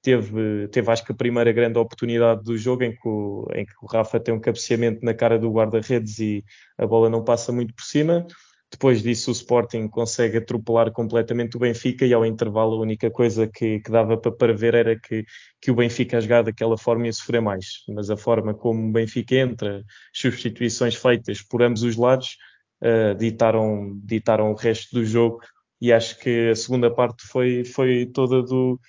teve, 0.02 0.68
teve 0.68 0.92
acho 0.92 1.06
que 1.06 1.14
a 1.14 1.16
primeira 1.16 1.52
grande 1.54 1.80
oportunidade 1.80 2.44
do 2.44 2.58
jogo 2.58 2.84
em 2.84 2.92
que 2.92 3.08
o, 3.08 3.48
em 3.56 3.66
que 3.66 3.74
o 3.82 3.86
Rafa 3.86 4.20
tem 4.20 4.34
um 4.34 4.40
cabeceamento 4.40 5.04
na 5.04 5.14
cara 5.14 5.40
do 5.40 5.50
guarda-redes 5.52 6.20
e 6.20 6.44
a 6.78 6.86
bola 6.86 7.10
não 7.10 7.24
passa 7.24 7.52
muito 7.52 7.74
por 7.74 7.84
cima. 7.84 8.28
Depois 8.74 9.04
disso, 9.04 9.30
o 9.30 9.34
Sporting 9.34 9.88
consegue 9.88 10.40
atropelar 10.40 10.92
completamente 10.92 11.56
o 11.56 11.60
Benfica 11.60 12.08
e 12.08 12.14
ao 12.14 12.26
intervalo 12.26 12.74
a 12.74 12.80
única 12.80 13.12
coisa 13.12 13.46
que, 13.46 13.80
que 13.80 13.92
dava 13.92 14.18
para, 14.18 14.52
ver 14.52 14.74
era 14.74 15.00
que, 15.00 15.24
que 15.62 15.70
o 15.70 15.76
Benfica 15.76 16.18
a 16.18 16.20
jogar 16.20 16.42
daquela 16.42 16.76
forma 16.76 17.06
ia 17.06 17.14
sofrer 17.14 17.40
mais. 17.40 17.84
Mas 17.88 18.10
a 18.10 18.18
forma 18.18 18.52
como 18.52 18.90
o 18.90 18.92
Benfica 18.92 19.36
entra, 19.36 19.84
substituições 20.12 20.96
feitas 20.96 21.40
por 21.44 21.62
ambos 21.62 21.84
os 21.84 21.96
lados, 21.96 22.36
uh, 22.82 23.16
ditaram, 23.16 23.96
ditaram 24.04 24.52
o 24.52 24.56
resto 24.56 24.96
do 24.96 25.06
jogo 25.06 25.40
e 25.80 25.94
acho 25.94 26.18
que 26.18 26.50
a 26.50 26.56
segunda 26.56 26.90
parte 26.92 27.28
foi, 27.28 27.64
foi 27.64 28.08
toda 28.08 28.42
do, 28.42 28.80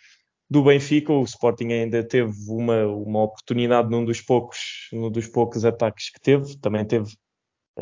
do 0.49 0.65
Benfica. 0.65 1.13
O 1.13 1.25
Sporting 1.25 1.73
ainda 1.73 2.03
teve 2.03 2.33
uma, 2.49 2.87
uma 2.87 3.25
oportunidade 3.25 3.91
num 3.91 4.03
dos 4.03 4.23
poucos, 4.23 4.89
num 4.91 5.11
dos 5.11 5.27
poucos 5.27 5.63
ataques 5.63 6.11
que 6.11 6.21
teve. 6.23 6.57
Também 6.59 6.87
teve 6.87 7.13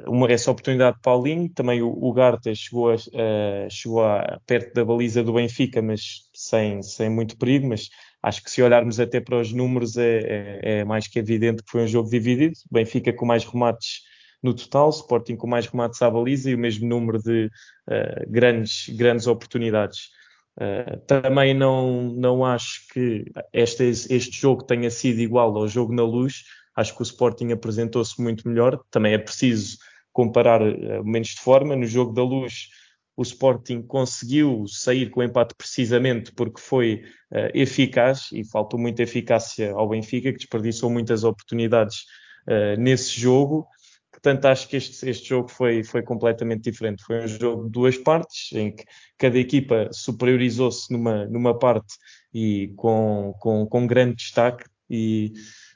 uma, 0.07 0.31
essa 0.31 0.51
oportunidade 0.51 0.97
de 0.97 1.03
Paulinho, 1.03 1.49
também 1.51 1.83
o, 1.83 1.91
o 1.91 2.13
Garta 2.13 2.55
chegou, 2.55 2.91
a, 2.91 2.95
uh, 2.95 3.71
chegou 3.71 4.03
a, 4.03 4.41
perto 4.47 4.73
da 4.75 4.85
baliza 4.85 5.23
do 5.23 5.35
Benfica, 5.35 5.83
mas 5.83 6.29
sem, 6.33 6.83
sem 6.83 7.11
muito 7.11 7.37
perigo, 7.37 7.69
mas 7.69 7.91
acho 8.23 8.43
que 8.43 8.51
se 8.51 8.63
olharmos 8.63 8.99
até 8.99 9.21
para 9.21 9.39
os 9.39 9.53
números 9.53 9.97
é, 9.97 10.19
é, 10.19 10.61
é 10.81 10.85
mais 10.85 11.07
que 11.07 11.19
evidente 11.19 11.63
que 11.63 11.71
foi 11.71 11.83
um 11.83 11.89
jogo 11.89 12.09
dividido, 12.09 12.55
Benfica 12.71 13.13
com 13.13 13.27
mais 13.27 13.45
remates 13.45 14.01
no 14.43 14.55
total, 14.55 14.91
Sporting 14.91 15.37
com 15.37 15.47
mais 15.47 15.67
remates 15.67 16.01
à 16.03 16.11
baliza 16.11 16.51
e 16.51 16.55
o 16.55 16.59
mesmo 16.59 16.89
número 16.89 17.23
de 17.23 17.47
uh, 17.89 18.31
grandes, 18.31 18.89
grandes 18.89 19.27
oportunidades. 19.27 20.09
Uh, 20.57 20.99
também 21.07 21.55
não, 21.55 22.13
não 22.13 22.45
acho 22.45 22.87
que 22.93 23.25
este, 23.53 23.85
este 23.85 24.33
jogo 24.41 24.65
tenha 24.65 24.91
sido 24.91 25.21
igual 25.21 25.57
ao 25.57 25.69
jogo 25.69 25.95
na 25.95 26.03
luz, 26.03 26.45
Acho 26.75 26.95
que 26.95 27.03
o 27.03 27.05
Sporting 27.05 27.53
apresentou-se 27.53 28.21
muito 28.21 28.49
melhor. 28.49 28.83
Também 28.91 29.13
é 29.13 29.19
preciso 29.19 29.79
comparar 30.13 30.63
uh, 30.63 31.05
momentos 31.05 31.31
de 31.31 31.41
forma. 31.41 31.77
No 31.77 31.87
jogo 31.87 32.13
da 32.13 32.23
luz, 32.23 32.69
o 33.17 33.23
Sporting 33.23 33.83
conseguiu 33.83 34.65
sair 34.67 35.11
com 35.11 35.21
o 35.21 35.23
empate 35.23 35.55
precisamente 35.55 36.33
porque 36.33 36.61
foi 36.61 37.03
uh, 37.31 37.51
eficaz 37.55 38.29
e 38.33 38.45
faltou 38.45 38.79
muita 38.79 39.03
eficácia 39.03 39.73
ao 39.73 39.89
Benfica, 39.89 40.33
que 40.33 40.39
desperdiçou 40.39 40.91
muitas 40.91 41.25
oportunidades 41.25 42.05
uh, 42.49 42.81
nesse 42.81 43.21
jogo. 43.21 43.67
Portanto, 44.11 44.45
acho 44.45 44.69
que 44.69 44.77
este, 44.77 45.09
este, 45.09 45.29
jogo 45.31 45.49
foi, 45.49 45.83
foi 45.83 46.01
completamente 46.01 46.63
diferente. 46.63 47.03
Foi 47.03 47.25
um 47.25 47.27
jogo 47.27 47.65
de 47.65 47.71
duas 47.71 47.99
partes, 47.99 48.53
em 48.53 48.71
que 48.71 48.85
cada 49.19 49.37
equipa 49.37 49.89
superiorizou-se 49.91 50.93
numa, 50.93 51.27
numa 51.27 51.59
parte 51.59 51.97
e 52.33 52.73
com, 52.77 53.35
com, 53.41 53.67
com 53.67 53.87
grande 53.87 54.17
destaque. 54.17 54.65
E 54.89 55.33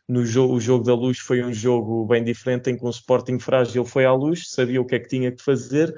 no 0.09 0.25
jogo, 0.25 0.55
o 0.55 0.61
jogo 0.61 0.85
da 0.85 0.95
luz 0.95 1.19
foi 1.19 1.43
um 1.43 1.53
jogo 1.53 2.07
bem 2.07 2.23
diferente, 2.23 2.71
em 2.71 2.77
que 2.77 2.85
um 2.85 2.91
Sporting 2.91 3.39
frágil 3.39 3.85
foi 3.85 4.05
à 4.05 4.13
luz, 4.13 4.51
sabia 4.51 4.81
o 4.81 4.85
que 4.85 4.95
é 4.95 4.99
que 5.01 5.09
tinha 5.09 5.33
que 5.33 5.43
fazer, 5.43 5.93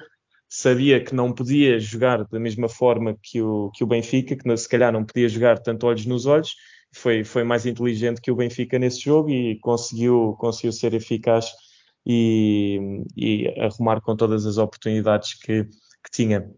sabia 0.48 1.02
que 1.02 1.14
não 1.14 1.32
podia 1.32 1.78
jogar 1.78 2.24
da 2.24 2.40
mesma 2.40 2.68
forma 2.68 3.16
que 3.22 3.42
o, 3.42 3.70
que 3.70 3.84
o 3.84 3.86
Benfica, 3.86 4.34
que 4.34 4.56
se 4.56 4.68
calhar 4.68 4.92
não 4.92 5.04
podia 5.04 5.28
jogar 5.28 5.58
tanto 5.58 5.86
olhos 5.86 6.06
nos 6.06 6.24
olhos, 6.24 6.54
foi, 6.94 7.22
foi 7.22 7.44
mais 7.44 7.66
inteligente 7.66 8.20
que 8.20 8.30
o 8.30 8.36
Benfica 8.36 8.78
nesse 8.78 9.00
jogo 9.00 9.28
e 9.28 9.58
conseguiu, 9.60 10.34
conseguiu 10.38 10.72
ser 10.72 10.94
eficaz 10.94 11.52
e, 12.06 13.04
e 13.14 13.48
arrumar 13.60 14.00
com 14.00 14.16
todas 14.16 14.46
as 14.46 14.56
oportunidades 14.56 15.34
que, 15.34 15.64
que 15.64 16.10
tinha. 16.10 16.50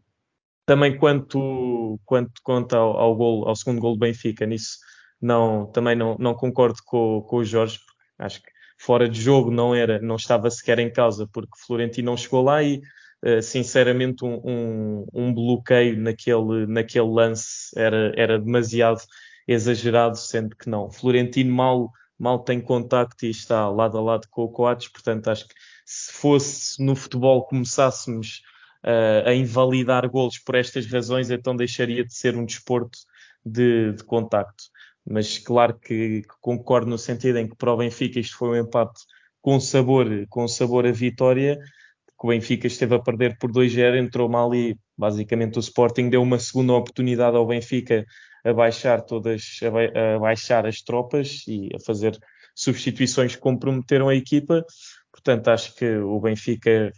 Também 0.64 0.96
quanto, 0.96 1.98
quanto, 2.04 2.40
quanto 2.44 2.76
ao, 2.76 2.96
ao, 2.96 3.16
gol, 3.16 3.48
ao 3.48 3.56
segundo 3.56 3.80
gol 3.80 3.94
do 3.94 3.98
Benfica, 3.98 4.46
nisso 4.46 4.78
não, 5.20 5.66
também 5.66 5.94
não, 5.94 6.16
não 6.18 6.34
concordo 6.34 6.78
com, 6.84 7.22
com 7.22 7.36
o 7.36 7.44
Jorge, 7.44 7.78
porque 7.78 8.00
acho 8.18 8.42
que 8.42 8.50
fora 8.78 9.08
de 9.08 9.20
jogo 9.20 9.50
não 9.50 9.74
era, 9.74 10.00
não 10.00 10.16
estava 10.16 10.50
sequer 10.50 10.78
em 10.78 10.90
causa, 10.90 11.28
porque 11.30 11.52
Florentino 11.66 12.06
não 12.06 12.16
chegou 12.16 12.42
lá 12.42 12.62
e 12.62 12.80
uh, 13.24 13.42
sinceramente 13.42 14.24
um, 14.24 14.40
um, 14.42 15.06
um, 15.12 15.34
bloqueio 15.34 15.98
naquele, 16.00 16.66
naquele 16.66 17.08
lance 17.08 17.70
era, 17.76 18.12
era 18.16 18.38
demasiado 18.38 19.00
exagerado, 19.46 20.16
sendo 20.16 20.56
que 20.56 20.68
não. 20.68 20.90
Florentino 20.90 21.52
mal, 21.52 21.90
mal 22.18 22.38
tem 22.38 22.60
contacto 22.60 23.26
e 23.26 23.30
está 23.30 23.68
lado 23.68 23.98
a 23.98 24.00
lado 24.00 24.28
com 24.30 24.44
o 24.44 24.48
Coates, 24.48 24.88
portanto 24.88 25.28
acho 25.28 25.46
que 25.46 25.54
se 25.84 26.12
fosse 26.12 26.82
no 26.82 26.94
futebol 26.94 27.44
começássemos 27.46 28.42
uh, 28.84 29.28
a 29.28 29.34
invalidar 29.34 30.08
golos 30.08 30.38
por 30.38 30.54
estas 30.54 30.86
razões, 30.86 31.30
então 31.30 31.54
deixaria 31.54 32.04
de 32.04 32.14
ser 32.14 32.36
um 32.36 32.44
desporto 32.46 32.98
de, 33.44 33.92
de 33.92 34.04
contacto. 34.04 34.69
Mas 35.06 35.38
claro 35.38 35.78
que, 35.78 36.22
concordo 36.40 36.90
no 36.90 36.98
sentido 36.98 37.38
em 37.38 37.48
que 37.48 37.56
para 37.56 37.72
o 37.72 37.76
Benfica 37.76 38.20
isto 38.20 38.36
foi 38.36 38.50
um 38.50 38.62
empate 38.62 39.00
com 39.40 39.58
sabor, 39.58 40.06
com 40.28 40.46
sabor 40.46 40.86
a 40.86 40.92
vitória, 40.92 41.56
que 41.56 42.26
o 42.26 42.28
Benfica 42.28 42.66
esteve 42.66 42.94
a 42.94 42.98
perder 42.98 43.38
por 43.38 43.50
2-0, 43.50 43.98
entrou 43.98 44.28
mal 44.28 44.54
e 44.54 44.76
basicamente 44.96 45.58
o 45.58 45.60
Sporting 45.60 46.10
deu 46.10 46.22
uma 46.22 46.38
segunda 46.38 46.74
oportunidade 46.74 47.36
ao 47.36 47.46
Benfica 47.46 48.04
a 48.44 48.52
baixar 48.52 49.02
todas, 49.02 49.58
a, 49.62 50.18
baixar 50.18 50.66
as 50.66 50.82
tropas 50.82 51.44
e 51.48 51.70
a 51.74 51.80
fazer 51.80 52.18
substituições 52.54 53.34
que 53.34 53.40
comprometeram 53.40 54.08
a 54.08 54.14
equipa. 54.14 54.64
Portanto, 55.10 55.48
acho 55.48 55.74
que 55.74 55.96
o 55.96 56.20
Benfica 56.20 56.92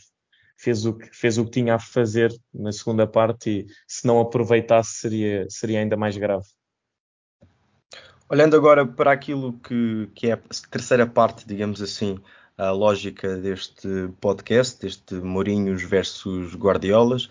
fez 0.57 0.85
o 0.87 0.97
que, 0.97 1.09
fez 1.13 1.39
o 1.39 1.45
que 1.45 1.51
tinha 1.53 1.75
a 1.75 1.79
fazer 1.79 2.33
na 2.53 2.73
segunda 2.73 3.07
parte 3.07 3.51
e 3.51 3.67
se 3.87 4.07
não 4.07 4.21
aproveitasse 4.21 4.95
seria, 4.95 5.47
seria 5.49 5.81
ainda 5.81 5.97
mais 5.97 6.17
grave. 6.17 6.47
Olhando 8.33 8.57
agora 8.57 8.87
para 8.87 9.13
aquilo 9.13 9.53
que, 9.63 10.09
que 10.15 10.29
é 10.29 10.33
a 10.33 10.39
terceira 10.71 11.07
parte, 11.07 11.47
digamos 11.47 11.83
assim, 11.83 12.19
a 12.57 12.71
lógica 12.71 13.37
deste 13.37 14.09
podcast, 14.23 14.81
deste 14.81 15.17
Mourinhos 15.17 15.83
versus 15.83 16.55
Guardiolas, 16.55 17.29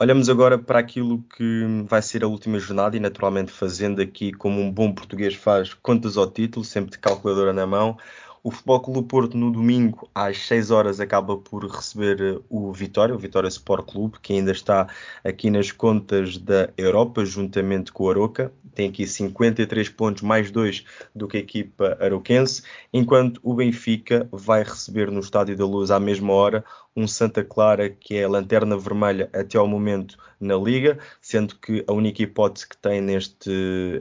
olhamos 0.00 0.30
agora 0.30 0.58
para 0.58 0.78
aquilo 0.78 1.22
que 1.36 1.84
vai 1.86 2.00
ser 2.00 2.24
a 2.24 2.28
última 2.28 2.58
jornada 2.58 2.96
e 2.96 3.00
naturalmente 3.00 3.52
fazendo 3.52 4.00
aqui 4.00 4.32
como 4.32 4.58
um 4.58 4.72
bom 4.72 4.90
português 4.90 5.34
faz 5.34 5.74
contas 5.74 6.16
ao 6.16 6.30
título, 6.30 6.64
sempre 6.64 6.92
de 6.92 6.98
calculadora 6.98 7.52
na 7.52 7.66
mão, 7.66 7.98
o 8.42 8.50
Futebol 8.50 8.80
Clube 8.80 9.08
Porto 9.08 9.36
no 9.36 9.50
domingo 9.50 10.08
às 10.14 10.38
6 10.46 10.70
horas 10.70 11.00
acaba 11.00 11.36
por 11.36 11.64
receber 11.66 12.20
eh, 12.20 12.40
o 12.48 12.72
Vitória, 12.72 13.14
o 13.14 13.18
Vitória 13.18 13.48
Sport 13.48 13.90
Clube, 13.90 14.18
que 14.20 14.32
ainda 14.32 14.52
está 14.52 14.88
aqui 15.24 15.50
nas 15.50 15.72
contas 15.72 16.38
da 16.38 16.70
Europa, 16.76 17.24
juntamente 17.24 17.92
com 17.92 18.04
o 18.04 18.10
Aroca. 18.10 18.52
Tem 18.74 18.88
aqui 18.88 19.06
53 19.06 19.88
pontos 19.88 20.22
mais 20.22 20.50
2 20.50 20.84
do 21.14 21.26
que 21.26 21.36
a 21.36 21.40
equipa 21.40 21.96
aroquense, 22.00 22.62
enquanto 22.92 23.40
o 23.42 23.54
Benfica 23.54 24.28
vai 24.30 24.62
receber 24.62 25.10
no 25.10 25.20
Estádio 25.20 25.56
da 25.56 25.66
Luz 25.66 25.90
à 25.90 25.98
mesma 25.98 26.32
hora 26.32 26.64
um 26.98 27.06
Santa 27.06 27.44
Clara 27.44 27.88
que 27.88 28.16
é 28.16 28.26
lanterna 28.26 28.76
vermelha 28.76 29.30
até 29.32 29.56
ao 29.56 29.68
momento 29.68 30.18
na 30.40 30.56
Liga, 30.56 30.98
sendo 31.20 31.54
que 31.54 31.84
a 31.86 31.92
única 31.92 32.22
hipótese 32.24 32.68
que 32.68 32.76
tem 32.76 33.00
neste, 33.00 33.50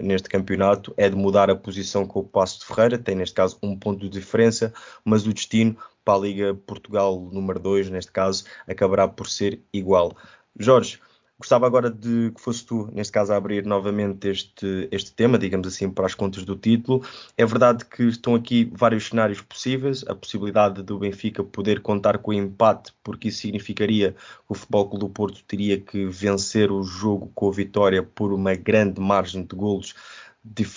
neste 0.02 0.28
campeonato 0.28 0.92
é 0.98 1.08
de 1.08 1.16
mudar 1.16 1.52
a 1.52 1.56
posição 1.56 2.08
com 2.08 2.22
o 2.22 2.24
Passo 2.24 2.60
de 2.60 2.66
Ferreira, 2.66 2.98
tem 2.98 3.16
neste 3.16 3.36
caso 3.36 3.60
um 3.62 3.78
ponto 3.78 4.02
de 4.02 4.10
diferença, 4.10 4.74
mas 5.06 5.28
o 5.28 5.34
destino 5.34 5.78
para 6.04 6.16
a 6.16 6.22
Liga 6.22 6.56
Portugal 6.66 7.20
número 7.32 7.60
2, 7.60 7.92
neste 7.92 8.12
caso, 8.12 8.46
acabará 8.68 9.08
por 9.08 9.28
ser 9.28 9.62
igual. 9.72 10.18
Jorge, 10.60 11.00
Gostava 11.40 11.68
agora 11.68 11.92
de 11.92 12.32
que 12.32 12.42
fosse 12.42 12.66
tu, 12.66 12.90
neste 12.92 13.14
caso, 13.14 13.32
a 13.32 13.36
abrir 13.36 13.64
novamente 13.64 14.28
este, 14.28 14.88
este 14.92 15.12
tema, 15.14 15.38
digamos 15.38 15.68
assim, 15.68 15.88
para 15.88 16.08
as 16.08 16.16
contas 16.16 16.44
do 16.44 16.56
título. 16.56 17.04
É 17.38 17.46
verdade 17.46 17.86
que 17.86 18.04
estão 18.04 18.34
aqui 18.34 18.72
vários 18.74 19.10
cenários 19.10 19.40
possíveis, 19.40 20.04
a 20.08 20.16
possibilidade 20.16 20.82
do 20.82 20.98
Benfica 20.98 21.44
poder 21.44 21.82
contar 21.82 22.18
com 22.18 22.32
o 22.32 22.34
empate, 22.34 22.92
porque 23.04 23.28
isso 23.28 23.42
significaria 23.42 24.14
que 24.14 24.18
o 24.50 24.56
Futebol 24.56 24.90
Clube 24.90 25.06
do 25.06 25.10
Porto 25.10 25.44
teria 25.44 25.80
que 25.80 26.08
vencer 26.08 26.72
o 26.72 26.82
jogo 26.82 27.32
com 27.36 27.50
a 27.50 27.54
vitória 27.54 28.02
por 28.02 28.34
uma 28.34 28.56
grande 28.56 29.00
margem 29.00 29.44
de 29.44 29.56
golos 29.56 29.94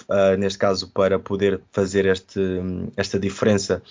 uh, 0.08 0.36
neste 0.38 0.58
caso, 0.58 0.90
para 0.90 1.18
poder 1.18 1.60
fazer 1.72 2.06
este, 2.06 2.40
esta 2.96 3.18
diferença 3.18 3.82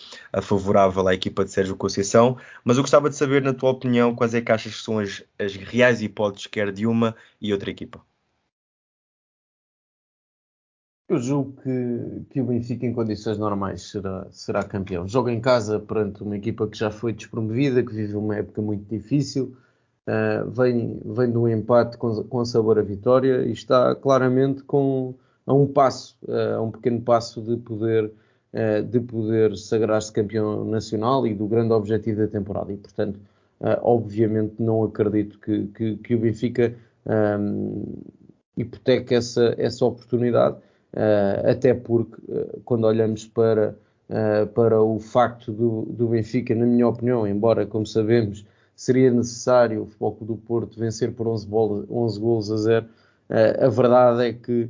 favorável 0.42 1.08
à 1.08 1.13
equipa 1.13 1.44
de 1.46 1.52
Sérgio 1.52 1.76
Conceição. 1.76 2.38
Mas 2.63 2.78
eu 2.78 2.84
gostava 2.84 3.10
de 3.10 3.15
saber, 3.15 3.42
na 3.42 3.54
tua 3.54 3.72
opinião, 3.72 4.15
quais 4.15 4.34
é 4.34 4.42
que 4.42 4.52
achas 4.52 4.76
que 4.76 4.84
são 4.84 5.00
as, 5.00 5.24
as 5.38 5.56
reais 5.56 6.02
hipóteses, 6.02 6.48
quer 6.48 6.72
de 6.72 6.86
uma 6.86 7.15
e 7.42 7.54
outra 7.54 7.70
equipa? 7.70 8.02
Eu 11.10 11.18
julgo 11.18 11.60
que, 11.63 12.26
que 12.30 12.39
o 12.39 12.46
Benfica, 12.46 12.86
em 12.86 12.94
condições 12.94 13.39
normais, 13.39 13.89
será, 13.89 14.28
será 14.30 14.63
campeão. 14.63 15.08
Joga 15.08 15.32
em 15.32 15.42
casa 15.42 15.80
perante 15.80 16.22
uma 16.22 16.38
equipa 16.38 16.68
que 16.68 16.78
já 16.78 16.92
foi 16.92 17.13
despromovida, 17.13 17.84
que 17.84 17.92
vive 17.92 18.15
uma 18.15 18.36
época 18.36 18.62
muito 18.62 18.88
difícil, 18.88 19.58
uh, 20.08 20.48
vem, 20.52 21.02
vem 21.04 21.32
de 21.32 21.38
um 21.38 21.48
empate 21.48 21.98
com, 21.98 22.24
com 22.26 22.46
sabor 22.46 22.78
a 22.78 22.84
vitória 22.84 23.44
e 23.44 23.52
está 23.52 23.96
claramente 23.96 24.62
com, 24.62 25.15
a 25.49 25.53
um 25.53 25.65
passo, 25.65 26.15
a 26.55 26.62
um 26.62 26.69
pequeno 26.69 27.01
passo 27.01 27.41
de 27.41 27.57
poder, 27.57 28.12
de 28.88 28.99
poder 28.99 29.57
sagrar-se 29.57 30.13
campeão 30.13 30.63
nacional 30.63 31.25
e 31.25 31.33
do 31.33 31.47
grande 31.47 31.73
objetivo 31.73 32.21
da 32.21 32.27
temporada. 32.27 32.71
E, 32.71 32.77
portanto, 32.77 33.19
obviamente 33.81 34.53
não 34.59 34.83
acredito 34.83 35.39
que, 35.39 35.65
que, 35.67 35.97
que 35.97 36.15
o 36.15 36.19
Benfica 36.19 36.75
um, 37.39 37.97
hipoteque 38.55 39.15
essa, 39.15 39.55
essa 39.57 39.83
oportunidade, 39.85 40.57
até 41.49 41.73
porque 41.73 42.21
quando 42.63 42.85
olhamos 42.85 43.25
para, 43.25 43.75
para 44.53 44.79
o 44.79 44.99
facto 44.99 45.51
do, 45.51 45.88
do 45.89 46.09
Benfica, 46.09 46.53
na 46.53 46.67
minha 46.67 46.88
opinião, 46.88 47.27
embora, 47.27 47.65
como 47.65 47.88
sabemos, 47.88 48.45
seria 48.75 49.09
necessário 49.09 49.81
o 49.81 49.85
Futebol 49.88 50.17
do 50.21 50.38
Porto 50.38 50.79
vencer 50.79 51.12
por 51.12 51.27
11, 51.27 51.47
bola, 51.47 51.85
11 51.89 52.19
golos 52.19 52.51
a 52.51 52.57
zero, 52.57 52.85
a 53.29 53.67
verdade 53.67 54.27
é 54.27 54.33
que 54.33 54.69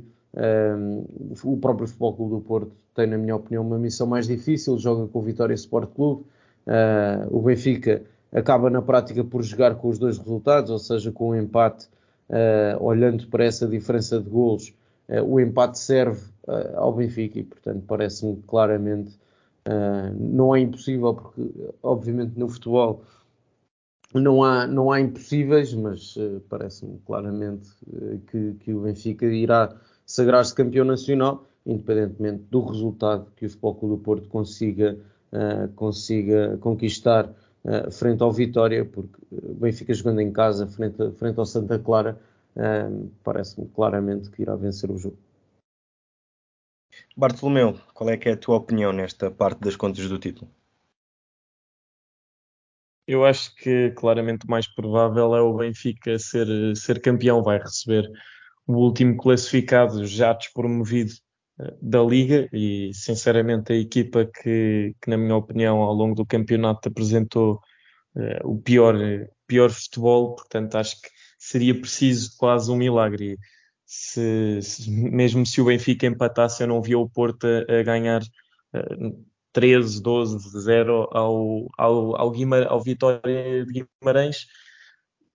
o 1.44 1.56
próprio 1.56 1.86
Futebol 1.86 2.14
Clube 2.14 2.34
do 2.36 2.40
Porto 2.40 2.72
tem, 2.94 3.06
na 3.06 3.18
minha 3.18 3.36
opinião, 3.36 3.66
uma 3.66 3.78
missão 3.78 4.06
mais 4.06 4.26
difícil, 4.26 4.78
joga 4.78 5.06
com 5.06 5.18
o 5.18 5.22
Vitória 5.22 5.54
Sport 5.54 5.90
Clube. 5.94 6.24
Uh, 6.66 7.36
o 7.36 7.40
Benfica 7.40 8.02
acaba 8.32 8.68
na 8.68 8.82
prática 8.82 9.24
por 9.24 9.42
jogar 9.42 9.74
com 9.76 9.88
os 9.88 9.98
dois 9.98 10.18
resultados, 10.18 10.70
ou 10.70 10.78
seja, 10.78 11.10
com 11.10 11.28
o 11.28 11.30
um 11.30 11.36
empate, 11.36 11.86
uh, 12.28 12.82
olhando 12.82 13.26
para 13.28 13.44
essa 13.44 13.66
diferença 13.66 14.20
de 14.20 14.28
golos, 14.28 14.74
uh, 15.08 15.22
o 15.22 15.40
empate 15.40 15.78
serve 15.78 16.30
ao 16.74 16.92
Benfica 16.92 17.38
e, 17.38 17.44
portanto, 17.44 17.84
parece-me 17.86 18.42
claramente 18.44 19.16
não 20.18 20.56
é 20.56 20.58
impossível, 20.58 21.14
porque 21.14 21.48
obviamente 21.80 22.36
no 22.36 22.48
futebol 22.48 23.04
não 24.12 24.42
há, 24.42 24.66
não 24.66 24.90
há 24.90 25.00
impossíveis, 25.00 25.72
mas 25.74 26.16
parece-me 26.48 26.98
claramente 27.06 27.68
que, 28.32 28.54
que 28.54 28.74
o 28.74 28.80
Benfica 28.80 29.26
irá 29.26 29.72
sagrar-se 30.10 30.52
campeão 30.52 30.84
nacional, 30.84 31.46
independentemente 31.64 32.42
do 32.50 32.64
resultado 32.64 33.30
que 33.36 33.46
o 33.46 33.48
Futebol 33.48 33.74
Clube 33.76 33.96
do 33.96 34.02
Porto 34.02 34.28
consiga, 34.28 34.98
uh, 35.32 35.68
consiga 35.74 36.58
conquistar 36.58 37.26
uh, 37.64 37.90
frente 37.92 38.20
ao 38.20 38.32
Vitória, 38.32 38.84
porque 38.84 39.16
o 39.30 39.54
Benfica 39.54 39.94
jogando 39.94 40.20
em 40.20 40.32
casa 40.32 40.66
frente, 40.66 41.00
a, 41.00 41.12
frente 41.12 41.38
ao 41.38 41.46
Santa 41.46 41.78
Clara, 41.78 42.20
uh, 42.56 43.08
parece-me 43.22 43.68
claramente 43.68 44.30
que 44.30 44.42
irá 44.42 44.56
vencer 44.56 44.90
o 44.90 44.98
jogo. 44.98 45.16
Bartolomeu, 47.16 47.78
qual 47.94 48.10
é 48.10 48.16
que 48.16 48.28
é 48.28 48.32
a 48.32 48.36
tua 48.36 48.56
opinião 48.56 48.92
nesta 48.92 49.30
parte 49.30 49.60
das 49.60 49.76
contas 49.76 50.08
do 50.08 50.18
título? 50.18 50.50
Eu 53.06 53.24
acho 53.24 53.54
que 53.54 53.90
claramente 53.92 54.44
o 54.44 54.50
mais 54.50 54.66
provável 54.66 55.36
é 55.36 55.40
o 55.40 55.56
Benfica 55.56 56.18
ser, 56.18 56.48
ser 56.76 57.00
campeão, 57.00 57.44
vai 57.44 57.58
receber 57.58 58.10
o 58.70 58.78
último 58.78 59.16
classificado 59.16 60.06
já 60.06 60.32
despromovido 60.32 61.12
eh, 61.60 61.74
da 61.82 62.02
Liga 62.02 62.48
e 62.52 62.92
sinceramente 62.94 63.72
a 63.72 63.76
equipa 63.76 64.24
que, 64.24 64.94
que, 65.00 65.10
na 65.10 65.16
minha 65.16 65.36
opinião 65.36 65.78
ao 65.78 65.92
longo 65.92 66.14
do 66.14 66.26
campeonato 66.26 66.88
apresentou 66.88 67.60
uh, 68.16 68.48
o 68.48 68.60
pior, 68.60 68.94
pior 69.46 69.70
futebol, 69.70 70.34
portanto 70.36 70.76
acho 70.76 71.00
que 71.00 71.08
seria 71.38 71.78
preciso 71.78 72.36
quase 72.38 72.70
um 72.70 72.76
milagre. 72.76 73.36
Se, 73.84 74.60
se, 74.62 74.90
mesmo 74.90 75.44
se 75.44 75.60
o 75.60 75.64
Benfica 75.64 76.06
empatasse, 76.06 76.62
eu 76.62 76.68
não 76.68 76.80
via 76.82 76.98
o 76.98 77.10
Porto 77.10 77.46
a, 77.46 77.80
a 77.80 77.82
ganhar 77.82 78.22
uh, 78.22 79.24
13, 79.52 80.02
12, 80.02 80.60
0 80.60 81.08
ao, 81.12 81.66
ao, 81.76 82.16
ao, 82.20 82.30
Guimar, 82.30 82.66
ao 82.68 82.80
Vitória 82.80 83.64
de 83.66 83.84
Guimarães 84.00 84.46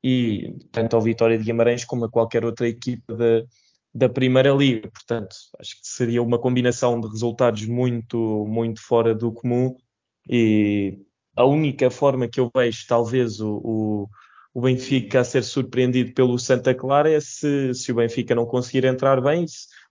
e 0.07 0.55
tanto 0.71 0.95
ao 0.95 1.01
Vitória 1.01 1.35
de 1.35 1.43
Guimarães 1.43 1.83
como 1.83 2.05
a 2.05 2.11
qualquer 2.11 2.45
outra 2.45 2.67
equipa 2.67 3.15
da, 3.15 3.43
da 3.91 4.07
Primeira 4.07 4.51
Liga. 4.51 4.87
Portanto, 4.91 5.35
acho 5.59 5.81
que 5.81 5.87
seria 5.87 6.21
uma 6.21 6.37
combinação 6.37 7.01
de 7.01 7.07
resultados 7.07 7.65
muito, 7.65 8.45
muito 8.47 8.79
fora 8.83 9.15
do 9.15 9.31
comum 9.31 9.75
e 10.29 10.99
a 11.35 11.43
única 11.43 11.89
forma 11.89 12.27
que 12.27 12.39
eu 12.39 12.51
vejo, 12.55 12.85
talvez, 12.87 13.39
o, 13.39 13.57
o, 13.63 14.09
o 14.53 14.61
Benfica 14.61 15.21
a 15.21 15.23
ser 15.23 15.43
surpreendido 15.43 16.13
pelo 16.13 16.37
Santa 16.37 16.75
Clara 16.75 17.11
é 17.11 17.19
se, 17.19 17.73
se 17.73 17.91
o 17.91 17.95
Benfica 17.95 18.35
não 18.35 18.45
conseguir 18.45 18.85
entrar 18.85 19.19
bem, 19.19 19.43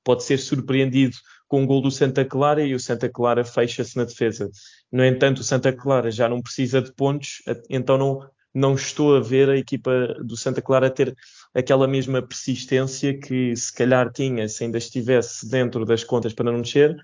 pode 0.05 0.23
ser 0.23 0.39
surpreendido 0.39 1.17
com 1.49 1.63
um 1.63 1.67
gol 1.67 1.83
do 1.83 1.91
Santa 1.91 2.25
Clara 2.25 2.63
e 2.63 2.73
o 2.73 2.79
Santa 2.79 3.09
Clara 3.09 3.45
fecha-se 3.45 3.97
na 3.97 4.05
defesa. 4.05 4.49
No 4.93 5.05
entanto, 5.05 5.41
o 5.41 5.45
Santa 5.45 5.73
Clara 5.73 6.09
já 6.09 6.29
não 6.29 6.41
precisa 6.41 6.81
de 6.81 6.93
pontos, 6.93 7.43
então 7.69 7.99
não, 7.99 8.21
não 8.55 8.75
estou 8.75 9.17
a 9.17 9.21
ver 9.21 9.51
a 9.51 9.57
equipa 9.57 10.15
do 10.25 10.37
Santa 10.37 10.63
Clara 10.63 10.89
ter 10.89 11.17
aquela 11.53 11.89
mesma 11.89 12.23
persistência 12.23 13.19
que 13.19 13.57
se 13.57 13.75
calhar 13.75 14.13
tinha 14.13 14.49
se 14.49 14.63
ainda 14.63 14.79
estivesse 14.79 15.49
dentro 15.49 15.85
das 15.85 16.05
contas 16.05 16.33
para 16.33 16.51
não 16.51 16.59
mexer. 16.59 16.97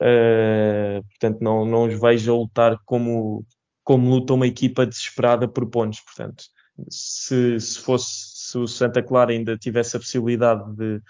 Uh, 0.00 1.02
portanto, 1.08 1.40
não, 1.40 1.64
não 1.64 1.84
os 1.84 2.00
vejo 2.00 2.32
a 2.32 2.36
lutar 2.36 2.78
como, 2.84 3.44
como 3.82 4.08
luta 4.08 4.34
uma 4.34 4.46
equipa 4.46 4.86
desesperada 4.86 5.48
por 5.48 5.68
pontos. 5.68 6.00
Portanto, 6.00 6.44
se, 6.88 7.58
se 7.58 7.78
fosse 7.80 8.34
se 8.50 8.58
o 8.58 8.68
Santa 8.68 9.02
Clara 9.02 9.32
ainda 9.32 9.56
tivesse 9.58 9.96
a 9.96 10.00
possibilidade 10.00 10.64
de, 10.76 11.02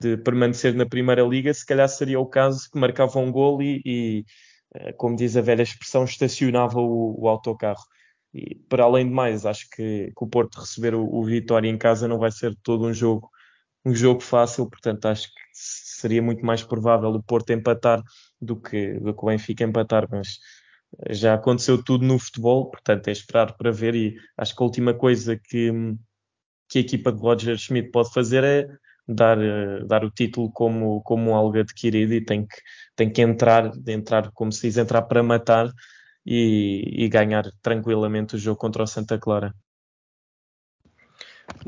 de 0.00 0.16
permanecer 0.16 0.74
na 0.74 0.86
Primeira 0.86 1.22
Liga, 1.22 1.54
se 1.54 1.64
calhar 1.64 1.88
seria 1.88 2.18
o 2.18 2.26
caso 2.26 2.68
que 2.70 2.78
marcava 2.78 3.18
um 3.20 3.30
gol 3.30 3.62
e, 3.62 3.80
e 3.84 4.24
uh, 4.74 4.96
como 4.96 5.16
diz 5.16 5.36
a 5.36 5.40
velha 5.40 5.62
expressão, 5.62 6.04
estacionava 6.04 6.80
o, 6.80 7.14
o 7.20 7.28
autocarro. 7.28 7.84
E 8.32 8.54
para 8.68 8.84
além 8.84 9.06
de 9.06 9.12
mais, 9.12 9.46
acho 9.46 9.68
que, 9.70 10.12
que 10.16 10.24
o 10.24 10.26
Porto 10.26 10.60
receber 10.60 10.94
o, 10.94 11.04
o, 11.04 11.24
Vitória 11.24 11.68
em 11.68 11.78
casa 11.78 12.06
não 12.06 12.18
vai 12.18 12.30
ser 12.30 12.54
todo 12.62 12.84
um 12.86 12.92
jogo, 12.92 13.30
um 13.84 13.94
jogo 13.94 14.20
fácil, 14.20 14.68
portanto 14.68 15.06
acho 15.06 15.28
que 15.28 15.40
seria 15.52 16.22
muito 16.22 16.44
mais 16.44 16.62
provável 16.62 17.10
o 17.10 17.22
Porto 17.22 17.50
empatar 17.50 18.02
do 18.40 18.60
que, 18.60 18.94
do 19.00 19.14
que 19.14 19.22
o 19.22 19.26
Benfica 19.26 19.64
empatar, 19.64 20.06
mas 20.10 20.38
já 21.10 21.34
aconteceu 21.34 21.82
tudo 21.82 22.04
no 22.04 22.18
futebol, 22.18 22.70
portanto 22.70 23.08
é 23.08 23.12
esperar 23.12 23.56
para 23.56 23.70
ver. 23.70 23.94
E 23.94 24.16
acho 24.36 24.54
que 24.54 24.62
a 24.62 24.66
última 24.66 24.94
coisa 24.94 25.36
que, 25.36 25.70
que 26.68 26.78
a 26.78 26.80
equipa 26.80 27.12
de 27.12 27.20
Roger 27.20 27.56
Schmidt 27.56 27.90
pode 27.90 28.12
fazer 28.12 28.44
é 28.44 28.68
dar, 29.06 29.38
dar 29.86 30.04
o 30.04 30.10
título 30.10 30.50
como, 30.52 31.02
como 31.02 31.34
algo 31.34 31.58
adquirido 31.58 32.12
e 32.12 32.24
tem 32.24 32.46
que, 32.46 32.56
tem 32.94 33.10
que 33.10 33.22
entrar, 33.22 33.72
entrar, 33.86 34.30
como 34.32 34.52
se 34.52 34.62
diz, 34.68 34.76
entrar 34.76 35.02
para 35.02 35.22
matar 35.22 35.72
e, 36.28 37.04
e 37.04 37.08
ganhar 37.08 37.46
tranquilamente 37.62 38.36
o 38.36 38.38
jogo 38.38 38.58
contra 38.58 38.82
o 38.84 38.86
Santa 38.86 39.18
Clara. 39.18 39.54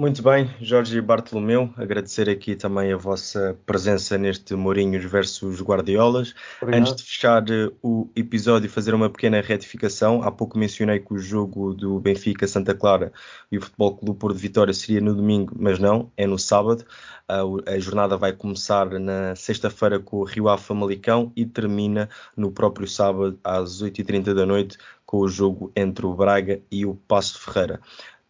Muito 0.00 0.22
bem, 0.22 0.48
Jorge 0.62 0.98
Bartolomeu, 0.98 1.74
agradecer 1.76 2.30
aqui 2.30 2.56
também 2.56 2.90
a 2.90 2.96
vossa 2.96 3.54
presença 3.66 4.16
neste 4.16 4.54
Mourinhos 4.54 5.04
versus 5.04 5.60
Guardiolas. 5.60 6.34
Obrigado. 6.62 6.80
Antes 6.80 6.96
de 6.96 7.02
fechar 7.02 7.44
eh, 7.50 7.70
o 7.82 8.08
episódio, 8.16 8.70
fazer 8.70 8.94
uma 8.94 9.10
pequena 9.10 9.42
retificação. 9.42 10.22
Há 10.22 10.32
pouco 10.32 10.56
mencionei 10.56 11.00
que 11.00 11.12
o 11.12 11.18
jogo 11.18 11.74
do 11.74 12.00
Benfica 12.00 12.48
Santa 12.48 12.74
Clara 12.74 13.12
e 13.52 13.58
o 13.58 13.60
Futebol 13.60 13.94
Clube 13.94 14.18
Porto 14.18 14.36
de 14.36 14.40
Vitória 14.40 14.72
seria 14.72 15.02
no 15.02 15.14
domingo, 15.14 15.54
mas 15.54 15.78
não, 15.78 16.10
é 16.16 16.26
no 16.26 16.38
sábado. 16.38 16.82
A, 17.28 17.78
jornada 17.78 18.16
vai 18.16 18.32
começar 18.32 18.86
na 18.98 19.36
sexta-feira 19.36 20.00
com 20.00 20.16
o 20.16 20.24
Rio 20.24 20.48
Ave 20.48 20.62
Famalicão 20.62 21.30
e 21.36 21.44
termina 21.44 22.08
no 22.34 22.50
próprio 22.50 22.88
sábado 22.88 23.38
às 23.44 23.82
8h30 23.82 24.32
da 24.32 24.46
noite 24.46 24.78
com 25.04 25.18
o 25.18 25.28
jogo 25.28 25.70
entre 25.76 26.06
o 26.06 26.14
Braga 26.14 26.58
e 26.70 26.86
o 26.86 26.94
Passo 26.94 27.38
Ferreira. 27.38 27.78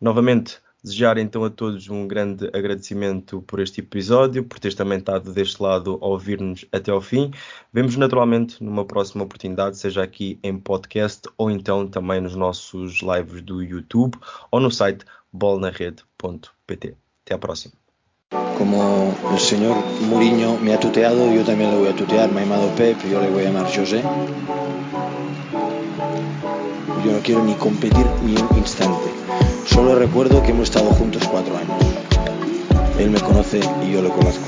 Novamente, 0.01 0.59
Desejar 0.83 1.19
então 1.19 1.45
a 1.45 1.51
todos 1.51 1.91
um 1.91 2.09
grande 2.09 2.47
agradecimento 2.55 3.43
por 3.43 3.61
este 3.61 3.81
episódio, 3.81 4.43
por 4.45 4.59
teres 4.59 4.75
também 4.75 4.97
estado 4.97 5.31
deste 5.31 5.63
lado 5.63 5.99
a 6.01 6.07
ouvir-nos 6.07 6.65
até 6.73 6.91
ao 6.91 7.03
fim. 7.03 7.31
Vemos 7.71 7.97
naturalmente 7.97 8.65
numa 8.65 8.87
próxima 8.87 9.25
oportunidade, 9.25 9.77
seja 9.77 10.03
aqui 10.03 10.39
em 10.43 10.59
podcast 10.59 11.29
ou 11.37 11.51
então 11.51 11.87
também 11.87 12.23
nos 12.23 12.35
nossos 12.35 13.03
lives 13.03 13.43
do 13.43 13.63
YouTube 13.63 14.17
ou 14.51 14.59
no 14.59 14.71
site 14.71 15.05
bolnarrede.pt. 15.31 16.97
Até 17.27 17.35
a 17.35 17.39
próxima. 17.39 17.75
Como 18.57 19.15
el 19.33 19.39
señor 19.39 19.77
Mourinho 20.09 20.57
me 20.61 20.73
ha 20.73 20.81
tuteado, 20.81 21.31
yo 21.35 21.45
también 21.45 21.73
le 21.73 21.79
voy 21.79 21.89
a 21.89 21.97
tutear. 21.97 22.33
Me 22.33 22.43
ha 22.43 22.77
Pep, 22.77 22.97
yo 23.11 23.21
le 23.21 23.29
voy 23.29 23.43
a 23.43 23.51
llamar 23.51 23.67
José. 23.67 24.03
Yo 27.05 27.13
no 27.13 27.21
quiero 27.23 27.45
ni 27.45 27.55
competir 27.55 28.07
ni 28.25 28.35
un 28.35 28.59
instante. 28.59 29.20
Solo 29.67 29.95
recuerdo 29.95 30.43
que 30.43 30.51
hemos 30.51 30.69
estado 30.69 30.91
juntos 30.91 31.23
cuatro 31.31 31.57
años. 31.57 31.77
Él 32.99 33.11
me 33.11 33.21
conoce 33.21 33.61
y 33.83 33.93
yo 33.93 34.03
lo 34.03 34.11
conozco. 34.11 34.47